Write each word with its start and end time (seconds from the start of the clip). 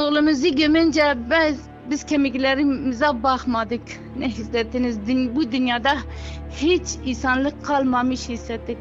oğlumuzu 0.00 0.56
gömünce 0.56 1.16
biz, 1.30 1.60
biz 1.90 2.04
kemiklerimize 2.04 3.22
bakmadık. 3.22 3.82
Ne 4.18 4.28
hissettiniz? 4.28 4.98
Bu 5.36 5.52
dünyada 5.52 5.92
hiç 6.56 6.82
insanlık 7.04 7.64
kalmamış 7.64 8.28
hissettik. 8.28 8.78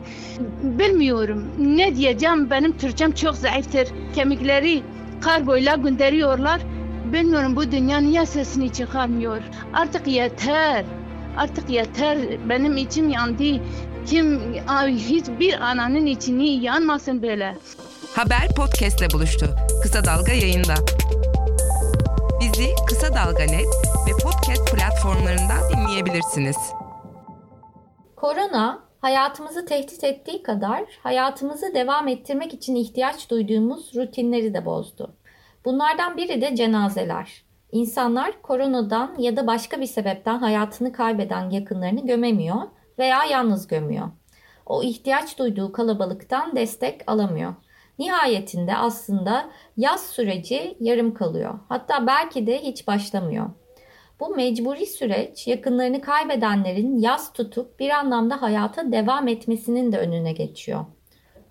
Bilmiyorum 0.63 1.45
ne 1.59 1.95
diyeceğim 1.95 2.49
benim 2.49 2.77
Türkçem 2.77 3.11
çok 3.11 3.35
zayıftır. 3.35 3.87
Kemikleri 4.15 4.83
kargoyla 5.21 5.75
gönderiyorlar. 5.75 6.61
Bilmiyorum 7.13 7.55
bu 7.55 7.71
dünya 7.71 7.97
niye 7.97 8.25
sesini 8.25 8.73
çıkarmıyor. 8.73 9.41
Artık 9.73 10.07
yeter. 10.07 10.85
Artık 11.37 11.69
yeter. 11.69 12.17
Benim 12.49 12.77
içim 12.77 13.09
yandı. 13.09 13.43
Kim 14.05 14.39
hiçbir 14.87 15.61
ananın 15.61 16.05
içini 16.05 16.63
yanmasın 16.63 17.21
böyle. 17.21 17.55
Haber 18.15 18.49
podcastle 18.55 19.07
buluştu. 19.13 19.45
Kısa 19.81 20.05
Dalga 20.05 20.31
yayında. 20.31 20.73
Bizi 22.41 22.75
Kısa 22.87 23.13
Dalga 23.13 23.43
Net 23.43 23.67
ve 24.07 24.11
podcast 24.23 24.75
platformlarından 24.75 25.59
dinleyebilirsiniz. 25.73 26.57
Korona 28.15 28.83
hayatımızı 29.01 29.65
tehdit 29.65 30.03
ettiği 30.03 30.43
kadar 30.43 30.83
hayatımızı 31.03 31.73
devam 31.75 32.07
ettirmek 32.07 32.53
için 32.53 32.75
ihtiyaç 32.75 33.29
duyduğumuz 33.29 33.95
rutinleri 33.95 34.53
de 34.53 34.65
bozdu. 34.65 35.15
Bunlardan 35.65 36.17
biri 36.17 36.41
de 36.41 36.55
cenazeler. 36.55 37.43
İnsanlar 37.71 38.41
koronadan 38.41 39.15
ya 39.17 39.35
da 39.37 39.47
başka 39.47 39.81
bir 39.81 39.85
sebepten 39.85 40.37
hayatını 40.37 40.91
kaybeden 40.91 41.49
yakınlarını 41.49 42.07
gömemiyor 42.07 42.61
veya 42.99 43.23
yalnız 43.23 43.67
gömüyor. 43.67 44.07
O 44.65 44.83
ihtiyaç 44.83 45.39
duyduğu 45.39 45.71
kalabalıktan 45.71 46.55
destek 46.55 47.01
alamıyor. 47.07 47.53
Nihayetinde 47.99 48.75
aslında 48.75 49.49
yaz 49.77 50.07
süreci 50.07 50.77
yarım 50.79 51.13
kalıyor. 51.13 51.59
Hatta 51.69 52.07
belki 52.07 52.47
de 52.47 52.59
hiç 52.61 52.87
başlamıyor. 52.87 53.49
Bu 54.19 54.35
mecburi 54.35 54.85
süreç 54.85 55.47
yakınlarını 55.47 56.01
kaybedenlerin 56.01 56.97
yaz 56.97 57.33
tutup 57.33 57.79
bir 57.79 57.89
anlamda 57.89 58.41
hayata 58.41 58.91
devam 58.91 59.27
etmesinin 59.27 59.91
de 59.91 59.97
önüne 59.97 60.31
geçiyor. 60.31 60.85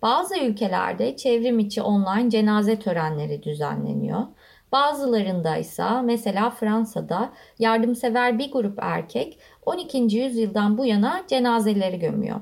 Bazı 0.03 0.39
ülkelerde 0.39 1.17
çevrim 1.17 1.59
içi 1.59 1.83
online 1.83 2.31
cenaze 2.31 2.79
törenleri 2.79 3.43
düzenleniyor. 3.43 4.23
Bazılarında 4.73 5.57
ise 5.57 6.03
mesela 6.05 6.51
Fransa'da 6.51 7.33
yardımsever 7.59 8.39
bir 8.39 8.53
grup 8.53 8.79
erkek 8.83 9.39
12. 9.67 9.99
yüzyıldan 9.99 10.79
bu 10.79 10.87
yana 10.87 11.23
cenazeleri 11.29 11.99
gömüyor. 11.99 12.41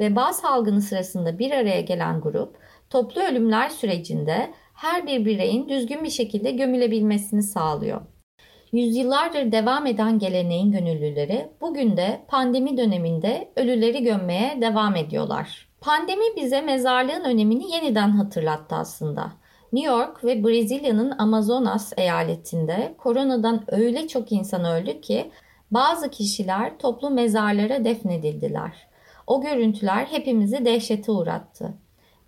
Veba 0.00 0.32
salgını 0.32 0.80
sırasında 0.80 1.38
bir 1.38 1.50
araya 1.50 1.80
gelen 1.80 2.20
grup 2.20 2.61
toplu 2.92 3.20
ölümler 3.20 3.68
sürecinde 3.68 4.50
her 4.74 5.06
bir 5.06 5.24
bireyin 5.24 5.68
düzgün 5.68 6.04
bir 6.04 6.10
şekilde 6.10 6.50
gömülebilmesini 6.50 7.42
sağlıyor. 7.42 8.00
Yüzyıllardır 8.72 9.52
devam 9.52 9.86
eden 9.86 10.18
geleneğin 10.18 10.72
gönüllüleri 10.72 11.48
bugün 11.60 11.96
de 11.96 12.20
pandemi 12.28 12.76
döneminde 12.76 13.52
ölüleri 13.56 14.02
gömmeye 14.02 14.58
devam 14.60 14.96
ediyorlar. 14.96 15.68
Pandemi 15.80 16.24
bize 16.36 16.60
mezarlığın 16.60 17.24
önemini 17.24 17.72
yeniden 17.72 18.10
hatırlattı 18.10 18.74
aslında. 18.74 19.32
New 19.72 19.92
York 19.92 20.24
ve 20.24 20.44
Brezilya'nın 20.44 21.18
Amazonas 21.18 21.92
eyaletinde 21.96 22.94
koronadan 22.98 23.64
öyle 23.68 24.08
çok 24.08 24.32
insan 24.32 24.64
öldü 24.64 25.00
ki 25.00 25.30
bazı 25.70 26.10
kişiler 26.10 26.78
toplu 26.78 27.10
mezarlara 27.10 27.84
defnedildiler. 27.84 28.88
O 29.26 29.42
görüntüler 29.42 30.06
hepimizi 30.10 30.64
dehşete 30.64 31.12
uğrattı. 31.12 31.74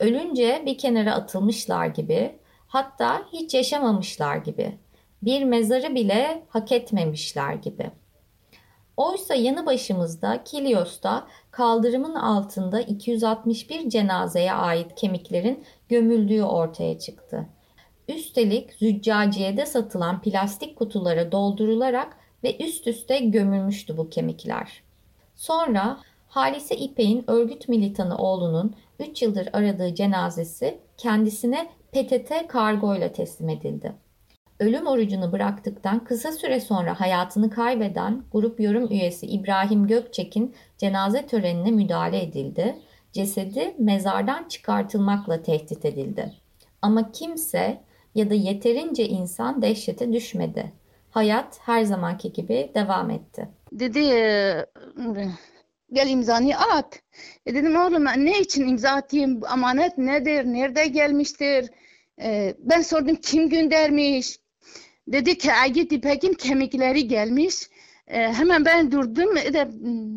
Ölünce 0.01 0.63
bir 0.67 0.79
kenara 0.79 1.15
atılmışlar 1.15 1.87
gibi, 1.87 2.39
hatta 2.67 3.23
hiç 3.33 3.55
yaşamamışlar 3.55 4.37
gibi, 4.37 4.79
bir 5.23 5.45
mezarı 5.45 5.95
bile 5.95 6.43
hak 6.49 6.73
etmemişler 6.73 7.55
gibi. 7.55 7.91
Oysa 8.97 9.35
yanı 9.35 9.67
başımızda 9.67 10.45
Kilios'ta 10.45 11.27
kaldırımın 11.51 12.15
altında 12.15 12.81
261 12.81 13.91
cenazeye 13.91 14.53
ait 14.53 14.95
kemiklerin 14.95 15.65
gömüldüğü 15.89 16.43
ortaya 16.43 16.99
çıktı. 16.99 17.47
Üstelik 18.09 18.73
züccaciyede 18.73 19.67
satılan 19.67 20.23
plastik 20.23 20.77
kutulara 20.77 21.33
doldurularak 21.33 22.17
ve 22.45 22.57
üst 22.59 22.87
üste 22.87 23.19
gömülmüştü 23.19 23.97
bu 23.97 24.11
kemikler. 24.11 24.83
Sonra 25.35 26.01
Halise 26.29 26.77
İpek'in 26.77 27.25
örgüt 27.27 27.69
militanı 27.69 28.17
oğlunun 28.17 28.75
3 28.99 29.23
yıldır 29.23 29.49
aradığı 29.53 29.95
cenazesi 29.95 30.79
kendisine 30.97 31.69
PTT 31.93 32.49
kargoyla 32.49 33.13
teslim 33.13 33.49
edildi. 33.49 33.93
Ölüm 34.61 34.87
orucunu 34.87 35.33
bıraktıktan 35.33 36.05
kısa 36.05 36.33
süre 36.33 36.61
sonra 36.61 37.01
hayatını 37.01 37.51
kaybeden 37.51 38.23
grup 38.33 38.61
yorum 38.61 38.91
üyesi 38.91 39.27
İbrahim 39.27 39.87
Gökçek'in 39.87 40.55
cenaze 40.79 41.27
törenine 41.27 41.71
müdahale 41.71 42.23
edildi. 42.23 42.77
Cesedi 43.13 43.75
mezardan 43.79 44.49
çıkartılmakla 44.49 45.43
tehdit 45.43 45.85
edildi. 45.85 46.33
Ama 46.83 47.13
kimse 47.13 47.81
ya 48.15 48.31
da 48.31 48.35
yeterince 48.35 49.09
insan 49.09 49.63
dehşete 49.63 50.13
düşmedi. 50.13 50.73
Hayat 51.11 51.59
her 51.63 51.83
zamanki 51.83 52.33
gibi 52.33 52.71
devam 52.75 53.11
etti. 53.11 53.49
Dedi 53.73 54.01
gel 55.93 56.09
imzanı 56.11 56.59
at. 56.59 57.03
E 57.47 57.55
dedim 57.55 57.77
oğlum 57.77 58.05
ne 58.05 58.41
için 58.41 58.69
imza 58.69 58.91
atayım? 58.91 59.41
Amanet 59.45 59.99
nedir? 59.99 60.45
Nerede 60.45 60.87
gelmiştir? 60.87 61.71
E, 62.23 62.55
ben 62.59 62.83
sordum 62.83 63.17
kim 63.17 63.49
göndermiş? 63.49 64.39
Dedi 65.09 65.39
ki 65.39 65.53
Agit 65.53 65.93
İpek'in 65.93 66.33
kemikleri 66.33 67.09
gelmiş. 67.09 67.69
E, 68.07 68.33
hemen 68.33 68.65
ben 68.65 68.93
durdum. 68.93 69.37
E, 69.37 69.53
de, 69.53 69.69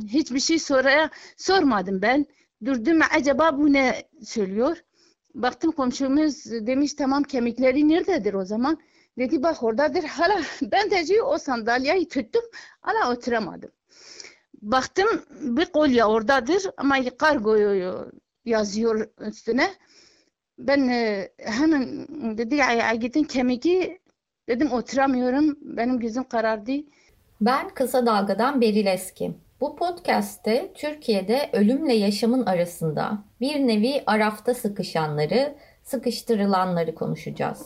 hiçbir 0.07 0.39
şey 0.39 0.59
soraya 0.59 1.09
sormadım 1.37 2.01
ben. 2.01 2.25
Durdum 2.65 2.99
acaba 3.15 3.57
bu 3.57 3.73
ne 3.73 4.03
söylüyor? 4.23 4.77
Baktım 5.35 5.71
komşumuz 5.71 6.45
demiş 6.45 6.93
tamam 6.93 7.23
kemikleri 7.23 7.89
nerededir 7.89 8.33
o 8.33 8.45
zaman? 8.45 8.77
Dedi 9.17 9.43
bak 9.43 9.63
oradadır. 9.63 10.03
Hala 10.03 10.41
ben 10.61 10.91
de 10.91 11.21
o 11.21 11.37
sandalyeyi 11.37 12.07
tuttum. 12.07 12.43
Hala 12.81 13.11
oturamadım. 13.11 13.71
Baktım 14.61 15.07
bir 15.41 15.65
kolye 15.65 16.05
oradadır 16.05 16.63
ama 16.77 16.95
kargo 17.17 17.57
yazıyor 18.45 19.07
üstüne. 19.19 19.69
Ben 20.59 20.87
e, 20.87 21.29
hemen 21.37 22.07
dedi 22.37 22.63
Agit'in 22.63 23.23
kemiki 23.23 23.99
dedim 24.49 24.71
oturamıyorum. 24.71 25.57
Benim 25.61 25.99
gözüm 25.99 26.23
karardı. 26.23 26.71
Ben 27.41 27.69
Kısa 27.69 28.05
Dalga'dan 28.05 28.61
Beril 28.61 28.85
Eski. 28.85 29.31
Bu 29.61 29.75
podcast'te 29.75 30.73
Türkiye'de 30.75 31.49
ölümle 31.53 31.93
yaşamın 31.93 32.45
arasında 32.45 33.23
bir 33.41 33.67
nevi 33.67 34.03
arafta 34.05 34.53
sıkışanları, 34.53 35.55
sıkıştırılanları 35.83 36.95
konuşacağız. 36.95 37.65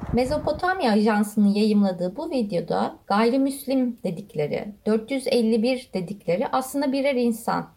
Mezopotamya 0.13 0.91
Ajansı'nın 0.91 1.53
yayımladığı 1.53 2.15
bu 2.15 2.31
videoda 2.31 2.95
gayrimüslim 3.07 3.97
dedikleri, 4.03 4.73
451 4.85 5.89
dedikleri 5.93 6.47
aslında 6.47 6.91
birer 6.91 7.15
insan. 7.15 7.69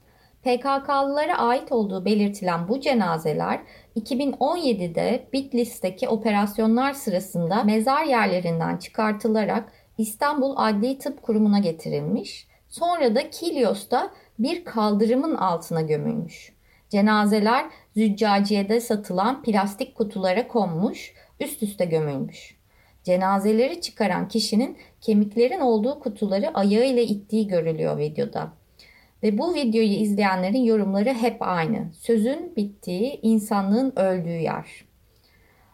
PKK'lılara 0.43 1.39
ait 1.39 1.73
olduğu 1.73 2.05
belirtilen 2.05 2.69
bu 2.69 2.81
cenazeler 2.81 3.61
2017'de 3.97 5.29
Bitlis'teki 5.33 6.09
operasyonlar 6.09 6.93
sırasında 6.93 7.65
mezar 7.65 8.05
yerlerinden 8.05 8.77
çıkartılarak 8.77 9.73
İstanbul 9.99 10.55
Adli 10.57 10.99
Tıp 10.99 11.23
Kurumu'na 11.23 11.59
getirilmiş. 11.59 12.47
Sonra 12.69 13.15
da 13.15 13.31
Kilyos'ta 13.31 14.11
bir 14.39 14.65
kaldırımın 14.65 15.35
altına 15.35 15.81
gömülmüş. 15.81 16.55
Cenazeler 16.89 17.65
züccaciyede 17.97 18.81
satılan 18.81 19.43
plastik 19.43 19.95
kutulara 19.95 20.49
konmuş, 20.49 21.15
üst 21.45 21.63
üste 21.63 21.85
gömülmüş. 21.85 22.57
Cenazeleri 23.05 23.81
çıkaran 23.81 24.29
kişinin 24.29 24.77
kemiklerin 25.01 25.61
olduğu 25.61 26.01
kutuları 26.01 26.55
ayağıyla 26.55 27.03
ittiği 27.03 27.47
görülüyor 27.47 27.99
videoda. 27.99 28.53
Ve 29.23 29.39
bu 29.39 29.55
videoyu 29.55 29.93
izleyenlerin 29.93 30.65
yorumları 30.65 31.15
hep 31.15 31.37
aynı. 31.41 31.93
Sözün 32.01 32.57
bittiği, 32.57 33.21
insanlığın 33.23 33.93
öldüğü 33.97 34.41
yer. 34.41 34.85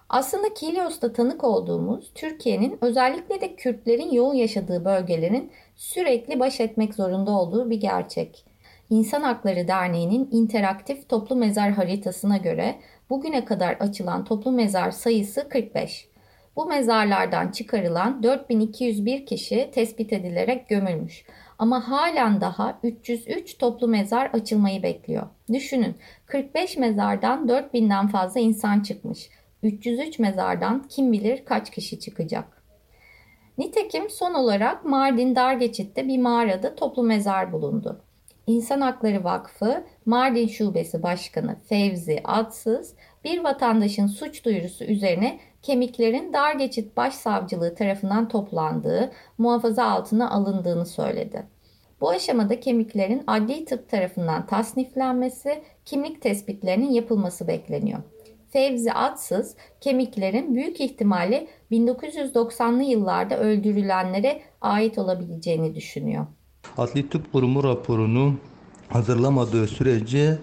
Aslında 0.08 0.54
Kilios'ta 0.54 1.12
tanık 1.12 1.44
olduğumuz 1.44 2.10
Türkiye'nin 2.14 2.78
özellikle 2.80 3.40
de 3.40 3.56
Kürtlerin 3.56 4.12
yoğun 4.12 4.34
yaşadığı 4.34 4.84
bölgelerin 4.84 5.52
sürekli 5.76 6.40
baş 6.40 6.60
etmek 6.60 6.94
zorunda 6.94 7.30
olduğu 7.30 7.70
bir 7.70 7.80
gerçek. 7.80 8.44
İnsan 8.90 9.22
Hakları 9.22 9.68
Derneği'nin 9.68 10.28
interaktif 10.32 11.08
toplu 11.08 11.36
mezar 11.36 11.70
haritasına 11.70 12.36
göre 12.36 12.76
bugüne 13.10 13.44
kadar 13.44 13.72
açılan 13.72 14.24
toplu 14.24 14.52
mezar 14.52 14.90
sayısı 14.90 15.48
45. 15.48 16.08
Bu 16.56 16.66
mezarlardan 16.66 17.50
çıkarılan 17.50 18.22
4201 18.22 19.26
kişi 19.26 19.70
tespit 19.74 20.12
edilerek 20.12 20.68
gömülmüş. 20.68 21.24
Ama 21.58 21.88
halen 21.88 22.40
daha 22.40 22.78
303 22.82 23.58
toplu 23.58 23.88
mezar 23.88 24.26
açılmayı 24.26 24.82
bekliyor. 24.82 25.26
Düşünün 25.52 25.96
45 26.26 26.76
mezardan 26.76 27.48
4000'den 27.48 28.08
fazla 28.08 28.40
insan 28.40 28.80
çıkmış. 28.80 29.30
303 29.62 30.18
mezardan 30.18 30.88
kim 30.88 31.12
bilir 31.12 31.44
kaç 31.44 31.70
kişi 31.70 32.00
çıkacak. 32.00 32.62
Nitekim 33.58 34.10
son 34.10 34.34
olarak 34.34 34.84
Mardin 34.84 35.34
Dargeçit'te 35.34 36.08
bir 36.08 36.18
mağarada 36.18 36.74
toplu 36.74 37.02
mezar 37.02 37.52
bulundu. 37.52 38.04
İnsan 38.50 38.80
Hakları 38.80 39.24
Vakfı 39.24 39.84
Mardin 40.06 40.46
Şubesi 40.46 41.02
Başkanı 41.02 41.56
Fevzi 41.68 42.20
Adsız 42.24 42.94
bir 43.24 43.44
vatandaşın 43.44 44.06
suç 44.06 44.44
duyurusu 44.44 44.84
üzerine 44.84 45.40
kemiklerin 45.62 46.32
Dargeçit 46.32 46.96
Başsavcılığı 46.96 47.74
tarafından 47.74 48.28
toplandığı, 48.28 49.12
muhafaza 49.38 49.84
altına 49.84 50.30
alındığını 50.30 50.86
söyledi. 50.86 51.46
Bu 52.00 52.10
aşamada 52.10 52.60
kemiklerin 52.60 53.22
adli 53.26 53.64
tıp 53.64 53.88
tarafından 53.88 54.46
tasniflenmesi, 54.46 55.62
kimlik 55.84 56.22
tespitlerinin 56.22 56.90
yapılması 56.90 57.48
bekleniyor. 57.48 57.98
Fevzi 58.48 58.92
Atsız 58.92 59.56
kemiklerin 59.80 60.54
büyük 60.54 60.80
ihtimalle 60.80 61.46
1990'lı 61.70 62.82
yıllarda 62.82 63.38
öldürülenlere 63.38 64.42
ait 64.60 64.98
olabileceğini 64.98 65.74
düşünüyor. 65.74 66.26
Adli 66.80 67.08
Tıp 67.08 67.32
Kurumu 67.32 67.64
raporunu 67.64 68.34
hazırlamadığı 68.88 69.66
sürece 69.66 70.38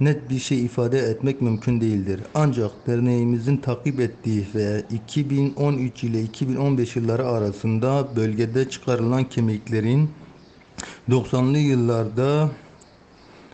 net 0.00 0.30
bir 0.30 0.38
şey 0.38 0.64
ifade 0.64 0.98
etmek 0.98 1.42
mümkün 1.42 1.80
değildir. 1.80 2.20
Ancak 2.34 2.86
derneğimizin 2.86 3.56
takip 3.56 4.00
ettiği 4.00 4.46
ve 4.54 4.84
2013 4.90 6.04
ile 6.04 6.22
2015 6.22 6.96
yılları 6.96 7.26
arasında 7.26 8.08
bölgede 8.16 8.70
çıkarılan 8.70 9.24
kemiklerin 9.24 10.10
90'lı 11.08 11.58
yıllarda 11.58 12.50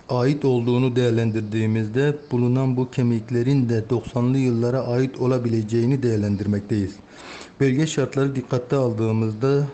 ait 0.09 0.45
olduğunu 0.45 0.97
değerlendirdiğimizde 0.97 2.17
bulunan 2.31 2.77
bu 2.77 2.91
kemiklerin 2.91 3.69
de 3.69 3.85
90'lı 3.91 4.39
yıllara 4.39 4.81
ait 4.81 5.21
olabileceğini 5.21 6.03
değerlendirmekteyiz. 6.03 6.97
Bölge 7.61 7.87
şartları 7.87 8.37
dikkate 8.37 8.77
aldığımızda 8.77 9.67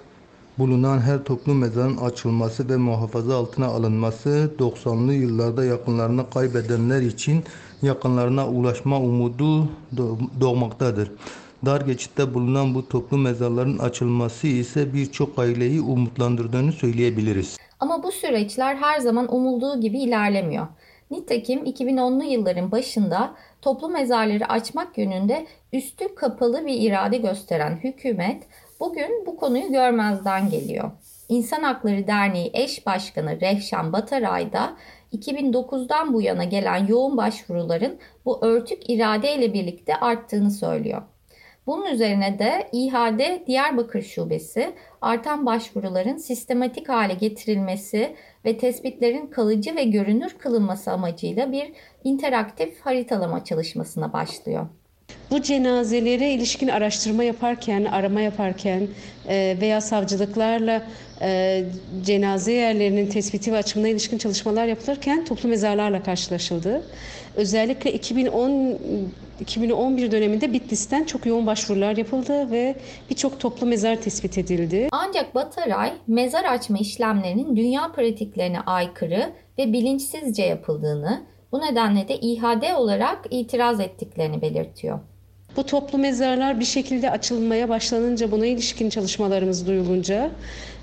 bulunan 0.60 1.00
her 1.00 1.24
toplum 1.24 1.58
mezarın 1.58 1.96
açılması 1.96 2.68
ve 2.68 2.76
muhafaza 2.76 3.36
altına 3.36 3.66
alınması 3.66 4.50
90'lı 4.58 5.14
yıllarda 5.14 5.64
yakınlarını 5.64 6.30
kaybedenler 6.30 7.02
için 7.02 7.44
yakınlarına 7.82 8.48
ulaşma 8.48 9.00
umudu 9.00 9.68
doğmaktadır. 10.40 11.12
Dar 11.64 11.80
geçitte 11.80 12.34
bulunan 12.34 12.74
bu 12.74 12.88
toplu 12.88 13.18
mezarların 13.18 13.78
açılması 13.78 14.46
ise 14.46 14.94
birçok 14.94 15.38
aileyi 15.38 15.80
umutlandırdığını 15.80 16.72
söyleyebiliriz. 16.72 17.56
Ama 17.80 18.02
bu 18.02 18.12
süreçler 18.12 18.76
her 18.76 19.00
zaman 19.00 19.34
umulduğu 19.34 19.80
gibi 19.80 19.98
ilerlemiyor. 19.98 20.66
Nitekim 21.10 21.64
2010'lu 21.64 22.24
yılların 22.24 22.72
başında 22.72 23.34
toplu 23.62 23.88
mezarları 23.88 24.48
açmak 24.48 24.98
yönünde 24.98 25.46
üstü 25.72 26.14
kapalı 26.14 26.66
bir 26.66 26.80
irade 26.80 27.18
gösteren 27.18 27.76
hükümet 27.76 28.42
bugün 28.80 29.26
bu 29.26 29.36
konuyu 29.36 29.72
görmezden 29.72 30.50
geliyor. 30.50 30.90
İnsan 31.28 31.62
Hakları 31.62 32.06
Derneği 32.06 32.50
eş 32.54 32.86
başkanı 32.86 33.40
Rehşan 33.40 33.92
Bataray 33.92 34.52
da 34.52 34.76
2009'dan 35.12 36.14
bu 36.14 36.22
yana 36.22 36.44
gelen 36.44 36.86
yoğun 36.86 37.16
başvuruların 37.16 37.98
bu 38.24 38.44
örtük 38.44 38.90
iradeyle 38.90 39.52
birlikte 39.54 39.96
arttığını 39.96 40.50
söylüyor. 40.50 41.02
Bunun 41.66 41.86
üzerine 41.86 42.38
de 42.38 42.68
İHA'de 42.72 43.44
Diyarbakır 43.46 44.02
Şubesi 44.02 44.72
artan 45.00 45.46
başvuruların 45.46 46.16
sistematik 46.16 46.88
hale 46.88 47.14
getirilmesi 47.14 48.16
ve 48.44 48.58
tespitlerin 48.58 49.26
kalıcı 49.26 49.76
ve 49.76 49.84
görünür 49.84 50.38
kılınması 50.38 50.90
amacıyla 50.92 51.52
bir 51.52 51.72
interaktif 52.04 52.80
haritalama 52.80 53.44
çalışmasına 53.44 54.12
başlıyor. 54.12 54.66
Bu 55.30 55.42
cenazelere 55.42 56.30
ilişkin 56.30 56.68
araştırma 56.68 57.24
yaparken, 57.24 57.84
arama 57.84 58.20
yaparken 58.20 58.88
e, 59.28 59.56
veya 59.60 59.80
savcılıklarla 59.80 60.82
e, 61.22 61.64
cenaze 62.02 62.52
yerlerinin 62.52 63.06
tespiti 63.06 63.52
ve 63.52 63.56
açımına 63.56 63.88
ilişkin 63.88 64.18
çalışmalar 64.18 64.66
yapılırken 64.66 65.24
toplu 65.24 65.48
mezarlarla 65.48 66.02
karşılaşıldı. 66.02 66.82
Özellikle 67.36 67.92
2010 67.92 68.78
2011 69.40 70.12
döneminde 70.12 70.52
Bitlis'ten 70.52 71.04
çok 71.04 71.26
yoğun 71.26 71.46
başvurular 71.46 71.96
yapıldı 71.96 72.50
ve 72.50 72.74
birçok 73.10 73.40
toplu 73.40 73.66
mezar 73.66 73.96
tespit 73.96 74.38
edildi. 74.38 74.88
Ancak 74.92 75.34
Bataray 75.34 75.92
mezar 76.06 76.44
açma 76.44 76.78
işlemlerinin 76.78 77.56
dünya 77.56 77.92
pratiklerine 77.92 78.60
aykırı 78.60 79.32
ve 79.58 79.72
bilinçsizce 79.72 80.42
yapıldığını, 80.42 81.26
bu 81.52 81.60
nedenle 81.60 82.08
de 82.08 82.16
İHAD 82.16 82.62
olarak 82.76 83.26
itiraz 83.30 83.80
ettiklerini 83.80 84.42
belirtiyor. 84.42 85.00
Bu 85.56 85.66
toplu 85.66 85.98
mezarlar 85.98 86.60
bir 86.60 86.64
şekilde 86.64 87.10
açılmaya 87.10 87.68
başlanınca 87.68 88.30
buna 88.30 88.46
ilişkin 88.46 88.90
çalışmalarımız 88.90 89.66
duyulunca 89.66 90.30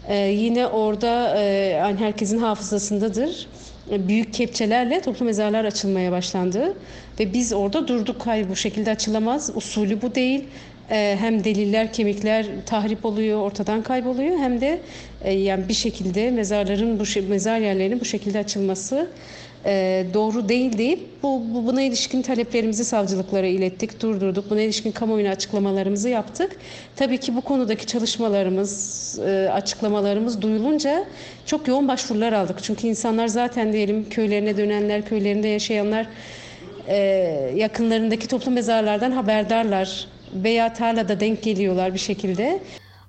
e, 0.07 0.15
yine 0.17 0.67
orada 0.67 1.37
e, 1.37 1.43
yani 1.81 1.97
herkesin 1.97 2.37
hafızasındadır 2.37 3.47
büyük 3.91 4.33
kepçelerle 4.33 5.01
toplu 5.01 5.25
mezarlar 5.25 5.65
açılmaya 5.65 6.11
başlandı. 6.11 6.73
Ve 7.19 7.33
biz 7.33 7.53
orada 7.53 7.87
durduk. 7.87 8.27
Hayır 8.27 8.49
bu 8.49 8.55
şekilde 8.55 8.91
açılamaz. 8.91 9.51
Usulü 9.55 10.01
bu 10.01 10.15
değil. 10.15 10.43
Ee, 10.91 11.17
hem 11.19 11.43
deliller, 11.43 11.93
kemikler 11.93 12.45
tahrip 12.65 13.05
oluyor, 13.05 13.41
ortadan 13.41 13.81
kayboluyor. 13.81 14.37
Hem 14.37 14.61
de 14.61 14.79
e, 15.23 15.33
yani 15.33 15.69
bir 15.69 15.73
şekilde 15.73 16.31
mezarların, 16.31 16.99
bu 16.99 17.29
mezar 17.29 17.59
yerlerinin 17.59 17.99
bu 17.99 18.05
şekilde 18.05 18.39
açılması 18.39 19.07
e, 19.67 20.05
doğru 20.13 20.49
değil 20.49 20.77
deyip 20.77 21.23
bu, 21.23 21.41
bu 21.53 21.65
buna 21.65 21.81
ilişkin 21.81 22.21
taleplerimizi 22.21 22.85
savcılıklara 22.85 23.47
ilettik, 23.47 24.01
durdurduk. 24.01 24.49
Buna 24.49 24.61
ilişkin 24.61 24.91
kamuoyuna 24.91 25.29
açıklamalarımızı 25.29 26.09
yaptık. 26.09 26.59
Tabii 26.95 27.17
ki 27.17 27.35
bu 27.35 27.41
konudaki 27.41 27.85
çalışmalarımız, 27.85 29.19
e, 29.19 29.49
açıklamalarımız 29.53 30.41
duyulunca 30.41 31.05
çok 31.45 31.67
yoğun 31.67 31.87
başvurular 31.87 32.33
aldık. 32.33 32.63
Çünkü 32.63 32.87
insanlar 32.87 33.27
zaten 33.27 33.73
diyelim 33.73 34.09
köylerine 34.09 34.57
dönenler, 34.57 35.05
köylerinde 35.05 35.47
yaşayanlar 35.47 36.07
e, 36.87 36.97
yakınlarındaki 37.55 38.27
toplu 38.27 38.51
mezarlardan 38.51 39.11
haberdarlar 39.11 40.07
veya 40.33 40.73
tarlada 40.73 41.19
denk 41.19 41.43
geliyorlar 41.43 41.93
bir 41.93 41.99
şekilde. 41.99 42.59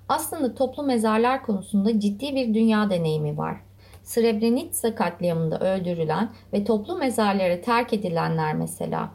Aslında 0.09 0.55
toplu 0.55 0.83
mezarlar 0.83 1.43
konusunda 1.43 1.99
ciddi 1.99 2.35
bir 2.35 2.53
dünya 2.53 2.89
deneyimi 2.89 3.37
var. 3.37 3.68
Srebrenica 4.09 4.95
katliamında 4.95 5.59
öldürülen 5.59 6.29
ve 6.53 6.63
toplu 6.63 6.97
mezarlara 6.97 7.61
terk 7.61 7.93
edilenler 7.93 8.55
mesela. 8.55 9.09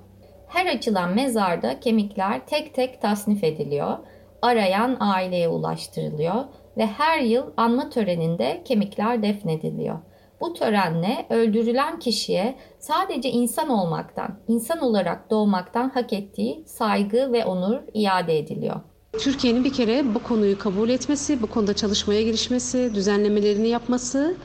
Her 0.49 0.67
açılan 0.67 1.15
mezarda 1.15 1.81
kemikler 1.81 2.47
tek 2.47 2.75
tek 2.75 3.03
tasnif 3.03 3.45
ediliyor, 3.45 3.99
arayan 4.43 4.97
aileye 5.01 5.49
ulaştırılıyor 5.49 6.45
ve 6.77 6.87
her 6.87 7.21
yıl 7.21 7.45
anma 7.57 7.91
töreninde 7.91 8.63
kemikler 8.65 9.23
defnediliyor. 9.23 9.99
Bu 10.41 10.55
törenle 10.55 11.27
öldürülen 11.31 11.99
kişiye 11.99 12.55
sadece 12.79 13.31
insan 13.31 13.69
olmaktan, 13.69 14.39
insan 14.49 14.79
olarak 14.79 15.31
doğmaktan 15.31 15.91
hak 15.91 16.13
ettiği 16.13 16.65
saygı 16.67 17.33
ve 17.33 17.45
onur 17.45 17.81
iade 17.95 18.39
ediliyor. 18.39 18.81
Türkiye'nin 19.19 19.65
bir 19.65 19.73
kere 19.73 20.15
bu 20.15 20.23
konuyu 20.23 20.59
kabul 20.59 20.89
etmesi, 20.89 21.43
bu 21.43 21.47
konuda 21.47 21.75
çalışmaya 21.75 22.23
girişmesi, 22.23 22.95
düzenlemelerini 22.95 23.69
yapması 23.69 24.37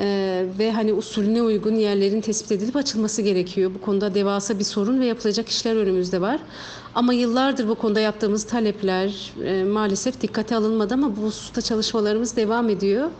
ee, 0.00 0.46
ve 0.58 0.72
hani 0.72 0.92
usulüne 0.92 1.42
uygun 1.42 1.74
yerlerin 1.74 2.20
tespit 2.20 2.52
edilip 2.52 2.76
açılması 2.76 3.22
gerekiyor. 3.22 3.70
Bu 3.74 3.80
konuda 3.80 4.14
devasa 4.14 4.58
bir 4.58 4.64
sorun 4.64 5.00
ve 5.00 5.06
yapılacak 5.06 5.48
işler 5.48 5.76
önümüzde 5.76 6.20
var. 6.20 6.40
Ama 6.94 7.12
yıllardır 7.12 7.68
bu 7.68 7.74
konuda 7.74 8.00
yaptığımız 8.00 8.46
talepler 8.46 9.32
e, 9.44 9.64
maalesef 9.64 10.20
dikkate 10.20 10.56
alınmadı 10.56 10.94
ama 10.94 11.16
bu 11.16 11.20
hususta 11.20 11.62
çalışmalarımız 11.62 12.36
devam 12.36 12.68
ediyor. 12.68 13.10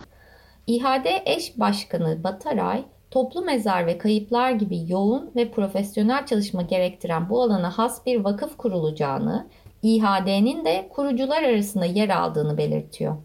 İHAD 0.67 1.07
eş 1.27 1.59
başkanı 1.59 2.25
Bataray, 2.25 2.85
toplu 3.11 3.43
mezar 3.43 3.87
ve 3.87 3.99
kayıplar 3.99 4.51
gibi 4.51 4.91
yoğun 4.93 5.31
ve 5.37 5.51
profesyonel 5.51 6.27
çalışma 6.27 6.63
gerektiren 6.63 7.31
bu 7.31 7.43
alana 7.43 7.79
has 7.79 8.07
bir 8.07 8.25
vakıf 8.25 8.57
kurulacağını, 8.57 9.47
İHAD'nin 9.83 10.65
de 10.65 10.89
kurucular 10.91 11.43
arasında 11.43 11.85
yer 11.85 12.09
aldığını 12.09 12.59
belirtiyor. 12.59 13.17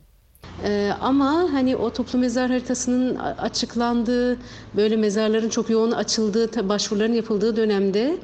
Ee, 0.63 0.91
ama 1.01 1.47
hani 1.51 1.75
o 1.75 1.89
toplu 1.89 2.19
mezar 2.19 2.49
haritasının 2.49 3.15
açıklandığı, 3.15 4.37
böyle 4.75 4.95
mezarların 4.95 5.49
çok 5.49 5.69
yoğun 5.69 5.91
açıldığı, 5.91 6.69
başvuruların 6.69 7.13
yapıldığı 7.13 7.55
dönemde 7.55 8.17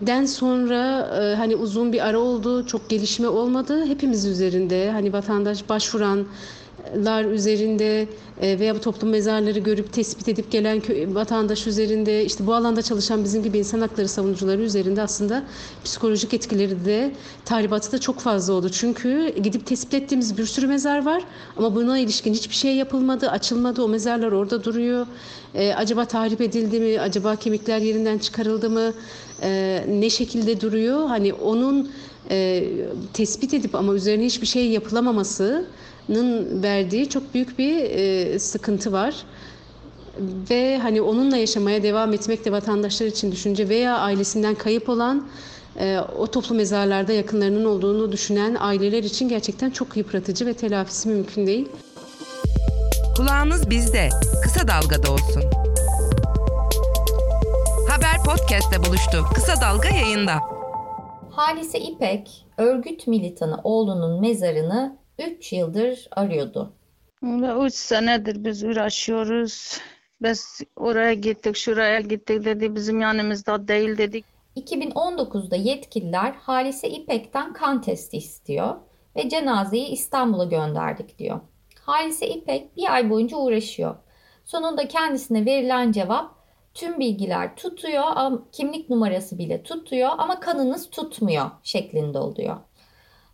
den 0.00 0.26
sonra 0.26 1.10
e, 1.22 1.36
hani 1.36 1.56
uzun 1.56 1.92
bir 1.92 2.06
ara 2.06 2.18
oldu, 2.18 2.66
çok 2.66 2.88
gelişme 2.88 3.28
olmadı. 3.28 3.86
Hepimiz 3.86 4.26
üzerinde 4.26 4.90
hani 4.90 5.12
vatandaş 5.12 5.68
başvuran 5.68 6.24
lar 7.04 7.24
üzerinde 7.24 8.08
e, 8.40 8.58
veya 8.58 8.74
bu 8.74 8.80
toplum 8.80 9.10
mezarları 9.10 9.58
görüp 9.58 9.92
tespit 9.92 10.28
edip 10.28 10.52
gelen 10.52 10.82
vatandaş 11.14 11.66
üzerinde 11.66 12.24
işte 12.24 12.46
bu 12.46 12.54
alanda 12.54 12.82
çalışan 12.82 13.24
bizim 13.24 13.42
gibi 13.42 13.58
insan 13.58 13.80
hakları 13.80 14.08
savunucuları 14.08 14.62
üzerinde 14.62 15.02
aslında 15.02 15.44
psikolojik 15.84 16.34
etkileri 16.34 16.84
de 16.84 17.12
tahribatı 17.44 17.92
da 17.92 17.98
çok 17.98 18.18
fazla 18.20 18.52
oldu. 18.52 18.68
Çünkü 18.68 19.34
gidip 19.42 19.66
tespit 19.66 19.94
ettiğimiz 19.94 20.38
bir 20.38 20.46
sürü 20.46 20.66
mezar 20.66 21.04
var 21.04 21.22
ama 21.56 21.74
buna 21.74 21.98
ilişkin 21.98 22.34
hiçbir 22.34 22.54
şey 22.54 22.76
yapılmadı, 22.76 23.30
açılmadı. 23.30 23.82
O 23.82 23.88
mezarlar 23.88 24.32
orada 24.32 24.64
duruyor. 24.64 25.06
Ee, 25.54 25.74
acaba 25.74 26.04
tahrip 26.04 26.40
edildi 26.40 26.80
mi? 26.80 27.00
Acaba 27.00 27.36
kemikler 27.36 27.78
yerinden 27.78 28.18
çıkarıldı 28.18 28.70
mı? 28.70 28.92
Ee, 29.42 29.84
ne 29.88 30.10
şekilde 30.10 30.60
duruyor? 30.60 31.06
Hani 31.06 31.34
onun 31.34 31.90
e, 32.30 32.64
tespit 33.12 33.54
edip 33.54 33.74
ama 33.74 33.94
üzerine 33.94 34.24
hiçbir 34.24 34.46
şey 34.46 34.70
yapılamaması 34.70 35.66
verdiği 36.62 37.08
çok 37.08 37.34
büyük 37.34 37.58
bir 37.58 37.76
e, 37.76 38.38
sıkıntı 38.38 38.92
var. 38.92 39.14
Ve 40.50 40.78
hani 40.78 41.02
onunla 41.02 41.36
yaşamaya 41.36 41.82
devam 41.82 42.12
etmek 42.12 42.44
de 42.44 42.52
vatandaşlar 42.52 43.06
için 43.06 43.32
düşünce 43.32 43.68
veya 43.68 43.98
ailesinden 43.98 44.54
kayıp 44.54 44.88
olan 44.88 45.28
e, 45.80 45.98
o 46.18 46.26
toplu 46.26 46.54
mezarlarda 46.54 47.12
yakınlarının 47.12 47.64
olduğunu 47.64 48.12
düşünen 48.12 48.56
aileler 48.60 49.02
için 49.02 49.28
gerçekten 49.28 49.70
çok 49.70 49.96
yıpratıcı 49.96 50.46
ve 50.46 50.54
telafisi 50.54 51.08
mümkün 51.08 51.46
değil. 51.46 51.68
Kulağınız 53.16 53.70
bizde. 53.70 54.08
Kısa 54.42 54.68
Dalga'da 54.68 55.12
olsun. 55.12 55.42
Haber 57.88 58.16
podcast'te 58.26 58.78
buluştu. 58.88 59.24
Kısa 59.34 59.60
Dalga 59.60 59.88
yayında. 59.88 60.32
Halise 61.30 61.80
İpek, 61.80 62.46
örgüt 62.58 63.06
militanı 63.06 63.60
oğlunun 63.64 64.20
mezarını 64.20 64.98
3 65.18 65.52
yıldır 65.52 66.08
arıyordu. 66.10 66.72
Üç 67.64 67.74
senedir 67.74 68.44
biz 68.44 68.64
uğraşıyoruz. 68.64 69.80
Biz 70.22 70.60
oraya 70.76 71.14
gittik, 71.14 71.56
şuraya 71.56 72.00
gittik 72.00 72.44
dedi. 72.44 72.74
Bizim 72.74 73.00
yanımızda 73.00 73.68
değil 73.68 73.98
dedik. 73.98 74.24
2019'da 74.56 75.56
yetkililer 75.56 76.32
Halise 76.32 76.88
İpek'ten 76.88 77.52
kan 77.52 77.82
testi 77.82 78.16
istiyor 78.16 78.76
ve 79.16 79.28
cenazeyi 79.28 79.88
İstanbul'a 79.88 80.44
gönderdik 80.44 81.18
diyor. 81.18 81.40
Halise 81.80 82.28
İpek 82.28 82.76
bir 82.76 82.94
ay 82.94 83.10
boyunca 83.10 83.36
uğraşıyor. 83.36 83.96
Sonunda 84.44 84.88
kendisine 84.88 85.46
verilen 85.46 85.92
cevap 85.92 86.34
tüm 86.74 86.98
bilgiler 86.98 87.56
tutuyor, 87.56 88.40
kimlik 88.52 88.90
numarası 88.90 89.38
bile 89.38 89.62
tutuyor 89.62 90.10
ama 90.18 90.40
kanınız 90.40 90.90
tutmuyor 90.90 91.50
şeklinde 91.62 92.18
oluyor. 92.18 92.56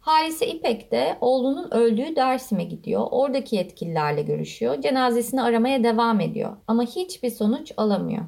Halise 0.02 0.46
İpek 0.46 0.92
de 0.92 1.18
oğlunun 1.20 1.70
öldüğü 1.70 2.16
Dersim'e 2.16 2.64
gidiyor. 2.64 3.06
Oradaki 3.10 3.56
yetkililerle 3.56 4.22
görüşüyor. 4.22 4.80
Cenazesini 4.80 5.42
aramaya 5.42 5.84
devam 5.84 6.20
ediyor. 6.20 6.56
Ama 6.66 6.82
hiçbir 6.82 7.30
sonuç 7.30 7.72
alamıyor. 7.76 8.22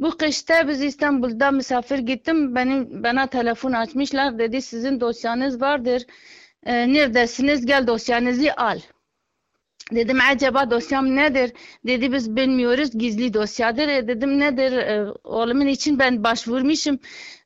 Bu 0.00 0.10
kışta 0.16 0.68
biz 0.68 0.82
İstanbul'da 0.82 1.50
misafir 1.50 1.98
gittim. 1.98 2.54
Benim 2.54 3.02
bana 3.02 3.26
telefon 3.26 3.72
açmışlar. 3.72 4.38
Dedi 4.38 4.62
sizin 4.62 5.00
dosyanız 5.00 5.60
vardır. 5.60 6.02
E, 6.66 6.92
neredesiniz? 6.92 7.66
Gel 7.66 7.86
dosyanızı 7.86 8.54
al. 8.56 8.78
Dedim 9.92 10.18
acaba 10.32 10.70
dosyam 10.70 11.16
nedir? 11.16 11.52
Dedi 11.86 12.12
biz 12.12 12.36
bilmiyoruz 12.36 12.98
gizli 12.98 13.34
dosyadır. 13.34 13.88
E, 13.88 14.08
dedim 14.08 14.40
nedir? 14.40 14.72
E, 14.72 15.12
oğlumun 15.24 15.66
için 15.66 15.98
ben 15.98 16.24
başvurmuşum. 16.24 16.98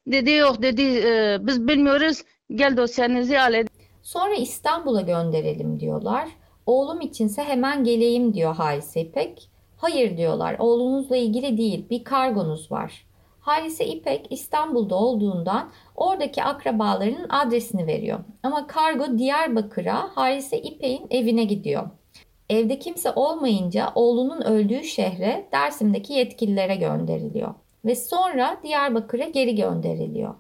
Dedi 0.06 0.30
yok 0.30 0.62
dedi 0.62 0.82
e, 0.82 1.38
biz 1.40 1.68
bilmiyoruz 1.68 2.22
Gel 2.54 2.76
dosyanızı 2.76 3.40
al. 3.40 3.64
Sonra 4.02 4.34
İstanbul'a 4.34 5.00
gönderelim 5.00 5.80
diyorlar. 5.80 6.28
Oğlum 6.66 7.00
içinse 7.00 7.44
hemen 7.44 7.84
geleyim 7.84 8.34
diyor 8.34 8.54
Halise 8.56 9.00
İpek. 9.00 9.50
Hayır 9.76 10.16
diyorlar 10.16 10.56
oğlunuzla 10.58 11.16
ilgili 11.16 11.58
değil 11.58 11.86
bir 11.90 12.04
kargonuz 12.04 12.72
var. 12.72 13.06
Halise 13.40 13.86
İpek 13.86 14.26
İstanbul'da 14.30 14.94
olduğundan 14.94 15.70
oradaki 15.96 16.42
akrabalarının 16.42 17.26
adresini 17.28 17.86
veriyor. 17.86 18.18
Ama 18.42 18.66
kargo 18.66 19.18
Diyarbakır'a 19.18 20.16
Halise 20.16 20.58
İpek'in 20.62 21.06
evine 21.10 21.44
gidiyor. 21.44 21.90
Evde 22.50 22.78
kimse 22.78 23.10
olmayınca 23.10 23.92
oğlunun 23.94 24.40
öldüğü 24.40 24.84
şehre 24.84 25.48
Dersim'deki 25.52 26.12
yetkililere 26.12 26.76
gönderiliyor. 26.76 27.54
Ve 27.84 27.94
sonra 27.94 28.60
Diyarbakır'a 28.62 29.24
geri 29.24 29.54
gönderiliyor. 29.54 30.34